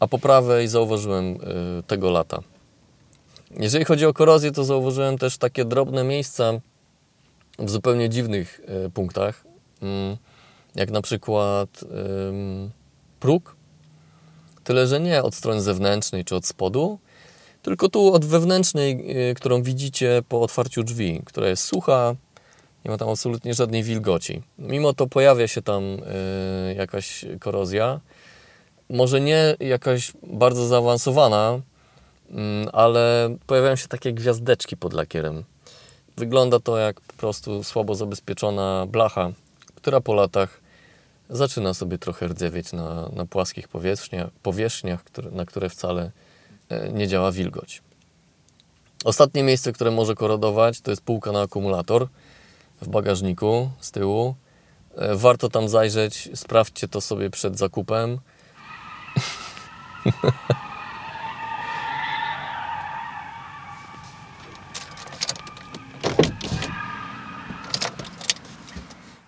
a 0.00 0.06
po 0.06 0.18
prawej 0.18 0.68
zauważyłem 0.68 1.24
y, 1.24 1.38
tego 1.86 2.10
lata. 2.10 2.42
Jeżeli 3.50 3.84
chodzi 3.84 4.06
o 4.06 4.12
korozję, 4.14 4.52
to 4.52 4.64
zauważyłem 4.64 5.18
też 5.18 5.38
takie 5.38 5.64
drobne 5.64 6.04
miejsca 6.04 6.52
w 7.58 7.70
zupełnie 7.70 8.08
dziwnych 8.08 8.60
y, 8.86 8.90
punktach, 8.90 9.44
mm, 9.82 10.16
jak 10.74 10.90
na 10.90 11.02
przykład 11.02 11.84
próg, 13.20 13.56
tyle 14.64 14.86
że 14.86 15.00
nie 15.00 15.22
od 15.22 15.34
strony 15.34 15.60
zewnętrznej 15.60 16.24
czy 16.24 16.36
od 16.36 16.46
spodu, 16.46 16.98
tylko 17.62 17.88
tu 17.88 18.14
od 18.14 18.24
wewnętrznej, 18.24 19.16
y, 19.30 19.34
którą 19.34 19.62
widzicie 19.62 20.22
po 20.28 20.42
otwarciu 20.42 20.82
drzwi, 20.82 21.22
która 21.24 21.48
jest 21.48 21.64
sucha, 21.64 22.14
nie 22.84 22.90
ma 22.90 22.98
tam 22.98 23.08
absolutnie 23.08 23.54
żadnej 23.54 23.82
wilgoci. 23.82 24.42
Mimo 24.58 24.92
to 24.92 25.06
pojawia 25.06 25.48
się 25.48 25.62
tam 25.62 25.82
jakaś 26.76 27.24
korozja, 27.40 28.00
może 28.90 29.20
nie 29.20 29.56
jakaś 29.60 30.12
bardzo 30.22 30.66
zaawansowana, 30.66 31.60
mm, 32.30 32.68
ale 32.72 33.36
pojawiają 33.46 33.76
się 33.76 33.88
takie 33.88 34.12
gwiazdeczki 34.12 34.76
pod 34.76 34.92
lakierem. 34.92 35.44
Wygląda 36.16 36.60
to 36.60 36.78
jak 36.78 37.00
po 37.00 37.12
prostu 37.12 37.64
słabo 37.64 37.94
zabezpieczona 37.94 38.86
blacha, 38.86 39.32
która 39.74 40.00
po 40.00 40.14
latach 40.14 40.60
zaczyna 41.30 41.74
sobie 41.74 41.98
trochę 41.98 42.28
rdzewieć 42.28 42.72
na, 42.72 43.08
na 43.08 43.26
płaskich 43.26 43.68
powierzchniach, 43.68 44.30
powierzchniach 44.42 45.04
które, 45.04 45.30
na 45.30 45.44
które 45.44 45.68
wcale 45.68 46.10
e, 46.68 46.92
nie 46.92 47.08
działa 47.08 47.32
wilgoć. 47.32 47.82
Ostatnie 49.04 49.42
miejsce, 49.42 49.72
które 49.72 49.90
może 49.90 50.14
korodować, 50.14 50.80
to 50.80 50.90
jest 50.90 51.02
półka 51.02 51.32
na 51.32 51.40
akumulator 51.40 52.08
w 52.82 52.88
bagażniku 52.88 53.70
z 53.80 53.90
tyłu. 53.90 54.34
E, 54.96 55.16
warto 55.16 55.48
tam 55.48 55.68
zajrzeć, 55.68 56.28
sprawdźcie 56.34 56.88
to 56.88 57.00
sobie 57.00 57.30
przed 57.30 57.58
zakupem. 57.58 58.18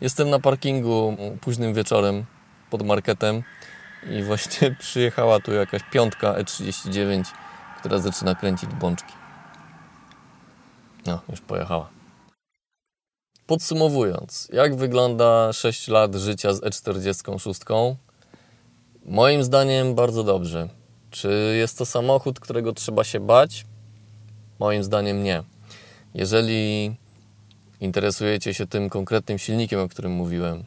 Jestem 0.00 0.30
na 0.30 0.38
parkingu 0.38 1.16
późnym 1.40 1.74
wieczorem 1.74 2.24
pod 2.70 2.82
marketem 2.82 3.42
i 4.10 4.22
właśnie 4.22 4.74
przyjechała 4.80 5.40
tu 5.40 5.52
jakaś 5.52 5.82
piątka 5.92 6.34
E39, 6.34 7.24
która 7.78 7.98
zaczyna 7.98 8.34
kręcić 8.34 8.70
bączki. 8.70 9.12
No, 11.06 11.20
już 11.28 11.40
pojechała. 11.40 11.88
Podsumowując, 13.46 14.48
jak 14.52 14.76
wygląda 14.76 15.52
6 15.52 15.88
lat 15.88 16.14
życia 16.14 16.54
z 16.54 16.60
E46? 16.60 17.96
Moim 19.04 19.44
zdaniem 19.44 19.94
bardzo 19.94 20.24
dobrze. 20.24 20.68
Czy 21.10 21.54
jest 21.58 21.78
to 21.78 21.86
samochód, 21.86 22.40
którego 22.40 22.72
trzeba 22.72 23.04
się 23.04 23.20
bać? 23.20 23.66
Moim 24.58 24.84
zdaniem 24.84 25.22
nie. 25.22 25.42
Jeżeli 26.14 26.96
interesujecie 27.80 28.54
się 28.54 28.66
tym 28.66 28.90
konkretnym 28.90 29.38
silnikiem, 29.38 29.80
o 29.80 29.88
którym 29.88 30.12
mówiłem, 30.12 30.64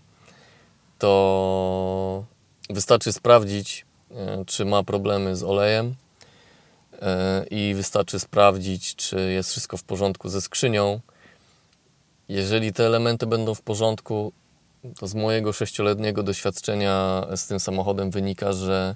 to 1.00 2.24
wystarczy 2.70 3.14
sprawdzić, 3.14 3.86
e, 4.12 4.44
czy 4.46 4.66
ma 4.66 4.84
problemy 4.84 5.36
z 5.36 5.44
olejem 5.44 5.96
e, 7.02 7.46
i 7.52 7.74
wystarczy 7.76 8.20
sprawdzić, 8.20 8.96
czy 8.96 9.32
jest 9.32 9.52
wszystko 9.52 9.78
w 9.78 9.84
porządku 9.84 10.30
ze 10.30 10.42
skrzynią. 10.42 11.00
Jeżeli 12.30 12.74
te 12.74 12.86
elementy 12.86 13.28
będą 13.28 13.56
w 13.56 13.62
porządku, 13.62 14.34
to 15.00 15.08
z 15.08 15.16
mojego 15.16 15.54
sześcioletniego 15.54 16.24
doświadczenia 16.24 17.28
z 17.36 17.48
tym 17.48 17.60
samochodem 17.60 18.12
wynika, 18.12 18.54
że 18.54 18.96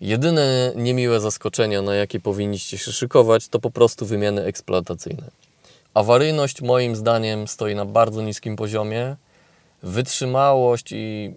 jedyne 0.00 0.72
niemiłe 0.76 1.20
zaskoczenia, 1.20 1.82
na 1.82 1.94
jakie 1.94 2.20
powinniście 2.20 2.78
się 2.78 2.92
szykować, 2.92 3.48
to 3.48 3.58
po 3.58 3.70
prostu 3.70 4.06
wymiany 4.06 4.44
eksploatacyjne. 4.44 5.43
Awaryjność 5.94 6.62
moim 6.62 6.96
zdaniem 6.96 7.48
stoi 7.48 7.74
na 7.74 7.84
bardzo 7.84 8.22
niskim 8.22 8.56
poziomie. 8.56 9.16
Wytrzymałość 9.82 10.92
i 10.92 11.34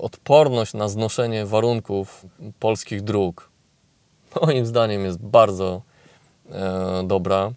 odporność 0.00 0.74
na 0.74 0.88
znoszenie 0.88 1.46
warunków 1.46 2.26
polskich 2.58 3.02
dróg 3.02 3.50
moim 4.42 4.66
zdaniem 4.66 5.04
jest 5.04 5.18
bardzo 5.18 5.82
e, 6.50 7.02
dobra. 7.06 7.52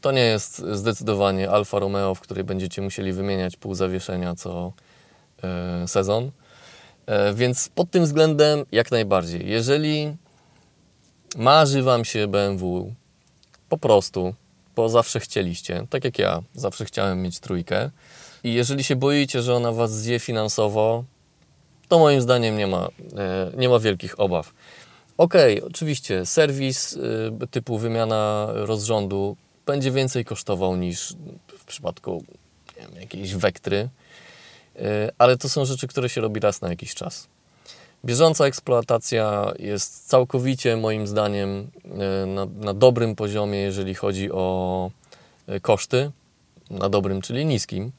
To 0.00 0.12
nie 0.12 0.20
jest 0.20 0.58
zdecydowanie 0.72 1.50
Alfa 1.50 1.78
Romeo, 1.78 2.14
w 2.14 2.20
której 2.20 2.44
będziecie 2.44 2.82
musieli 2.82 3.12
wymieniać 3.12 3.56
pół 3.56 3.74
zawieszenia 3.74 4.34
co 4.34 4.72
E, 5.42 5.88
sezon. 5.88 6.30
E, 7.06 7.34
więc 7.34 7.68
pod 7.68 7.90
tym 7.90 8.04
względem 8.04 8.64
jak 8.72 8.90
najbardziej. 8.90 9.48
Jeżeli 9.50 10.16
marzy 11.36 11.82
Wam 11.82 12.04
się 12.04 12.28
BMW, 12.28 12.94
po 13.68 13.78
prostu, 13.78 14.34
bo 14.78 14.88
zawsze 14.88 15.20
chcieliście, 15.20 15.86
tak 15.90 16.04
jak 16.04 16.18
ja, 16.18 16.42
zawsze 16.54 16.84
chciałem 16.84 17.22
mieć 17.22 17.40
trójkę. 17.40 17.90
I 18.44 18.54
jeżeli 18.54 18.84
się 18.84 18.96
boicie, 18.96 19.42
że 19.42 19.54
ona 19.54 19.72
Was 19.72 19.94
zje 19.94 20.18
finansowo, 20.18 21.04
to 21.88 21.98
moim 21.98 22.20
zdaniem 22.20 22.56
nie 22.56 22.66
ma, 22.66 22.88
e, 23.16 23.50
nie 23.56 23.68
ma 23.68 23.78
wielkich 23.78 24.20
obaw. 24.20 24.52
Ok, 25.16 25.34
oczywiście, 25.66 26.26
serwis 26.26 26.98
typu 27.50 27.78
wymiana 27.78 28.48
rozrządu 28.52 29.36
będzie 29.66 29.90
więcej 29.90 30.24
kosztował 30.24 30.76
niż 30.76 31.14
w 31.58 31.64
przypadku 31.64 32.24
wiem, 32.76 32.90
jakiejś 33.00 33.34
wektry, 33.34 33.88
E, 34.78 35.12
ale 35.18 35.36
to 35.36 35.48
są 35.48 35.64
rzeczy, 35.64 35.86
które 35.88 36.08
się 36.08 36.20
robi 36.20 36.40
raz 36.40 36.60
na 36.60 36.68
jakiś 36.68 36.94
czas. 36.94 37.28
Bieżąca 38.08 38.46
eksploatacja 38.46 39.52
jest 39.58 40.08
całkowicie, 40.08 40.76
moim 40.76 41.06
zdaniem, 41.06 41.70
e, 41.84 42.26
na, 42.26 42.46
na 42.46 42.74
dobrym 42.74 43.16
poziomie, 43.16 43.58
jeżeli 43.58 43.94
chodzi 43.94 44.32
o 44.32 44.90
e, 45.46 45.60
koszty. 45.60 46.10
Na 46.70 46.88
dobrym, 46.88 47.20
czyli 47.20 47.46
niskim. 47.46 47.92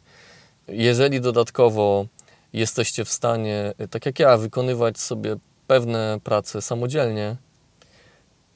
Jeżeli 0.67 1.21
dodatkowo 1.21 2.05
jesteście 2.53 3.05
w 3.05 3.09
stanie, 3.09 3.73
tak 3.89 4.05
jak 4.05 4.19
ja, 4.19 4.37
wykonywać 4.37 4.99
sobie 4.99 5.35
pewne 5.67 6.19
prace 6.23 6.61
samodzielnie, 6.61 7.35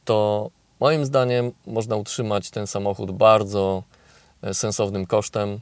to 0.06 0.50
moim 0.80 1.06
zdaniem 1.06 1.52
można 1.68 1.96
utrzymać 1.96 2.50
ten 2.50 2.68
samochód 2.68 3.12
bardzo 3.12 3.84
sensownym 4.54 5.06
kosztem. 5.06 5.60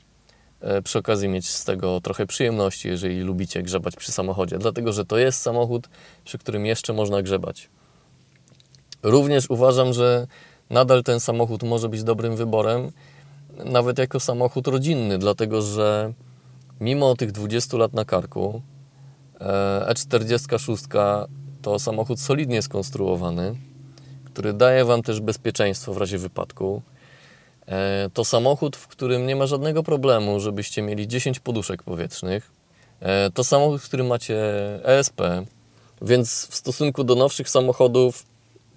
E, 0.61 0.81
przy 0.81 0.99
okazji 0.99 1.29
mieć 1.29 1.49
z 1.49 1.65
tego 1.65 2.01
trochę 2.01 2.25
przyjemności, 2.25 2.87
jeżeli 2.87 3.21
lubicie 3.21 3.63
grzebać 3.63 3.95
przy 3.95 4.11
samochodzie, 4.11 4.57
dlatego 4.57 4.93
że 4.93 5.05
to 5.05 5.17
jest 5.17 5.41
samochód, 5.41 5.89
przy 6.25 6.37
którym 6.37 6.65
jeszcze 6.65 6.93
można 6.93 7.21
grzebać. 7.21 7.69
Również 9.03 9.49
uważam, 9.49 9.93
że 9.93 10.27
nadal 10.69 11.03
ten 11.03 11.19
samochód 11.19 11.63
może 11.63 11.89
być 11.89 12.03
dobrym 12.03 12.35
wyborem, 12.35 12.91
nawet 13.65 13.97
jako 13.97 14.19
samochód 14.19 14.67
rodzinny, 14.67 15.17
dlatego 15.17 15.61
że 15.61 16.13
mimo 16.79 17.15
tych 17.15 17.31
20 17.31 17.77
lat 17.77 17.93
na 17.93 18.05
karku, 18.05 18.61
e, 19.39 19.85
E46 19.89 21.27
to 21.61 21.79
samochód 21.79 22.19
solidnie 22.19 22.61
skonstruowany, 22.61 23.55
który 24.25 24.53
daje 24.53 24.85
Wam 24.85 25.01
też 25.01 25.21
bezpieczeństwo 25.21 25.93
w 25.93 25.97
razie 25.97 26.17
wypadku. 26.17 26.81
E, 27.71 28.09
to 28.13 28.25
samochód, 28.25 28.75
w 28.75 28.87
którym 28.87 29.27
nie 29.27 29.35
ma 29.35 29.47
żadnego 29.47 29.83
problemu, 29.83 30.39
żebyście 30.39 30.81
mieli 30.81 31.07
10 31.07 31.39
poduszek 31.39 31.83
powietrznych. 31.83 32.51
E, 32.99 33.29
to 33.31 33.43
samochód, 33.43 33.81
w 33.81 33.85
którym 33.85 34.07
macie 34.07 34.39
ESP, 34.85 35.21
więc 36.01 36.47
w 36.47 36.55
stosunku 36.55 37.03
do 37.03 37.15
nowszych 37.15 37.49
samochodów 37.49 38.25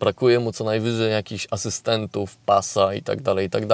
brakuje 0.01 0.41
mu 0.41 0.53
co 0.53 0.65
najwyżej 0.65 1.13
jakichś 1.13 1.47
asystentów, 1.51 2.37
pasa 2.37 2.95
i 2.95 3.03
tak 3.03 3.23
dalej, 3.23 3.47
i 3.47 3.51
tak 3.51 3.67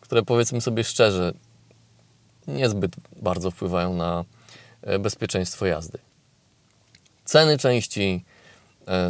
które 0.00 0.22
powiedzmy 0.22 0.60
sobie 0.60 0.84
szczerze, 0.84 1.32
niezbyt 2.46 2.92
bardzo 3.16 3.50
wpływają 3.50 3.94
na 3.94 4.24
e, 4.82 4.98
bezpieczeństwo 4.98 5.66
jazdy. 5.66 5.98
Ceny 7.24 7.58
części 7.58 8.24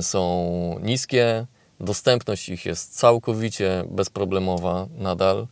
są 0.00 0.78
niskie, 0.82 1.46
Dostępność 1.80 2.48
ich 2.48 2.66
jest 2.66 2.98
całkowicie 2.98 3.84
bezproblemowa 3.90 4.86
nadal. 4.98 5.46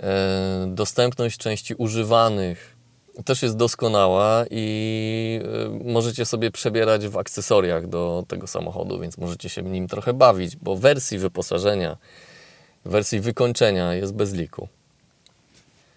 E, 0.00 0.66
dostępność 0.68 1.38
części 1.38 1.74
używanych 1.74 2.76
też 3.24 3.42
jest 3.42 3.56
doskonała 3.56 4.44
i 4.50 5.40
e, 5.44 5.92
możecie 5.92 6.24
sobie 6.24 6.50
przebierać 6.50 7.08
w 7.08 7.18
akcesoriach 7.18 7.86
do 7.86 8.24
tego 8.28 8.46
samochodu, 8.46 9.00
więc 9.00 9.18
możecie 9.18 9.48
się 9.48 9.62
nim 9.62 9.88
trochę 9.88 10.12
bawić, 10.12 10.56
bo 10.56 10.76
wersji 10.76 11.18
wyposażenia, 11.18 11.96
wersji 12.84 13.20
wykończenia 13.20 13.94
jest 13.94 14.14
bez 14.14 14.32
liku. 14.32 14.68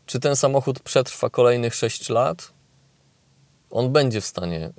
Czy 0.06 0.20
ten 0.20 0.36
samochód 0.36 0.80
przetrwa 0.80 1.30
kolejnych 1.30 1.76
6 1.76 2.10
lat? 2.10 2.52
On 3.72 3.92
będzie 3.92 4.22
w 4.22 4.26
stanie 4.26 4.70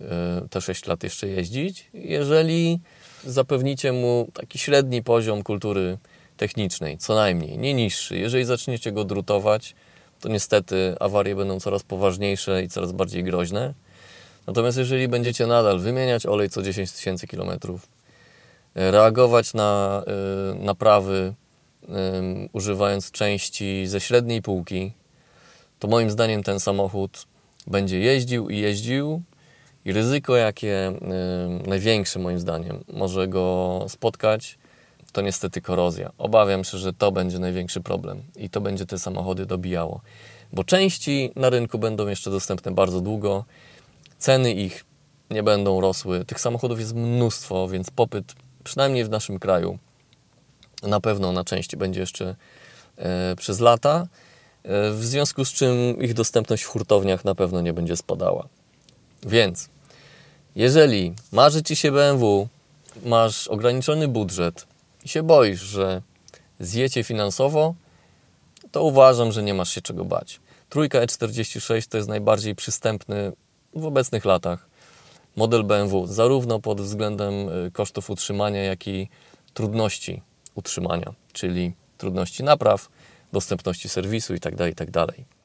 e, 0.43 0.49
te 0.51 0.61
6 0.61 0.87
lat 0.87 1.03
jeszcze 1.03 1.29
jeździć, 1.29 1.91
jeżeli 1.95 2.81
zapewnicie 3.27 3.93
mu 3.93 4.29
taki 4.33 4.59
średni 4.59 5.03
poziom 5.03 5.43
kultury 5.43 5.99
technicznej, 6.37 6.99
co 6.99 7.15
najmniej, 7.15 7.59
nie 7.59 7.75
niższy. 7.75 8.19
Jeżeli 8.19 8.45
zaczniecie 8.45 8.93
go 8.93 9.05
drutować, 9.05 9.75
to 10.21 10.29
niestety 10.29 10.97
awarie 11.01 11.37
będą 11.37 11.61
coraz 11.61 11.83
poważniejsze 11.83 12.63
i 12.63 12.69
coraz 12.69 12.93
bardziej 12.93 13.25
groźne. 13.25 13.75
Natomiast 14.47 14.79
jeżeli 14.79 15.09
będziecie 15.09 15.47
nadal 15.47 15.79
wymieniać 15.79 16.27
olej 16.27 16.51
co 16.51 16.63
10 16.63 16.93
tysięcy 16.93 17.27
kilometrów, 17.27 17.89
reagować 18.75 19.55
na 19.55 20.03
y, 20.53 20.65
naprawy 20.65 21.35
y, 21.83 21.87
używając 22.53 23.11
części 23.11 23.87
ze 23.87 24.01
średniej 24.01 24.43
półki, 24.43 24.93
to 25.79 25.89
moim 25.89 26.11
zdaniem 26.11 26.43
ten 26.43 26.61
samochód 26.61 27.27
będzie 27.67 28.01
jeździł 28.01 28.49
i 28.49 28.59
jeździł 28.59 29.23
i 29.87 29.93
ryzyko, 29.93 30.37
jakie 30.37 30.93
y, 31.65 31.69
największe 31.69 32.19
moim 32.19 32.41
zdaniem 32.41 32.85
może 32.93 33.29
go 33.29 33.85
spotkać, 33.89 34.59
to 35.13 35.21
niestety 35.21 35.61
korozja. 35.61 36.13
Obawiam 36.19 36.65
się, 36.65 36.79
że 36.79 36.93
to 36.93 37.13
będzie 37.13 37.39
największy 37.39 37.81
problem 37.81 38.23
i 38.37 38.51
to 38.51 38.61
będzie 38.61 38.87
te 38.87 38.99
samochody 38.99 39.47
dobijało. 39.47 40.01
Bo 40.53 40.65
części 40.65 41.33
na 41.37 41.51
rynku 41.51 41.79
będą 41.79 42.09
jeszcze 42.09 42.31
dostępne 42.31 42.73
bardzo 42.73 43.01
długo, 43.01 43.45
ceny 44.19 44.53
ich 44.53 44.85
nie 45.31 45.43
będą 45.43 45.81
rosły. 45.81 46.25
Tych 46.25 46.41
samochodów 46.41 46.81
jest 46.81 46.95
mnóstwo, 46.95 47.69
więc 47.69 47.91
popyt, 47.91 48.35
przynajmniej 48.65 49.05
w 49.05 49.11
naszym 49.11 49.39
kraju, 49.39 49.79
na 50.83 51.01
pewno 51.01 51.33
na 51.33 51.45
części 51.45 51.77
będzie 51.77 52.01
jeszcze 52.01 52.37
e, 52.97 53.37
przez 53.37 53.61
lata. 53.61 54.07
E, 54.63 54.91
w 54.91 55.05
związku 55.05 55.45
z 55.45 55.53
czym 55.53 56.03
ich 56.03 56.15
dostępność 56.15 56.63
w 56.63 56.67
hurtowniach 56.67 57.25
na 57.25 57.35
pewno 57.35 57.61
nie 57.61 57.73
będzie 57.73 57.97
spadała. 57.97 58.49
Więc 59.27 59.69
jeżeli 60.57 61.15
marzy 61.33 61.63
Ci 61.63 61.77
się 61.77 61.93
BMW, 61.93 62.49
masz 63.05 63.49
ograniczony 63.49 64.09
budżet 64.09 64.67
i 65.05 65.09
się 65.09 65.23
boisz, 65.23 65.61
że 65.61 66.03
zjecie 66.61 67.05
finansowo, 67.05 67.75
to 68.73 68.83
uważam, 68.83 69.33
że 69.33 69.43
nie 69.43 69.55
masz 69.55 69.71
się 69.71 69.81
czego 69.81 70.05
bać. 70.05 70.41
Trójka 70.69 71.01
E46 71.01 71.89
to 71.89 71.97
jest 71.97 72.09
najbardziej 72.09 72.55
przystępny 72.55 73.33
w 73.75 73.85
obecnych 73.85 74.25
latach 74.25 74.69
model 75.37 75.65
BMW, 75.65 76.07
zarówno 76.07 76.61
pod 76.61 76.81
względem 76.81 77.35
y, 77.67 77.71
kosztów 77.71 78.11
utrzymania, 78.11 78.63
jak 78.63 78.89
i 78.89 79.09
trudności 79.55 80.23
utrzymania, 80.55 81.13
czyli 81.33 81.73
trudności 81.99 82.45
napraw, 82.45 82.89
dostępności 83.33 83.89
serwisu 83.89 84.35
itd. 84.35 84.57
Tak 84.57 84.69
itd. 84.69 85.07
Tak 85.07 85.36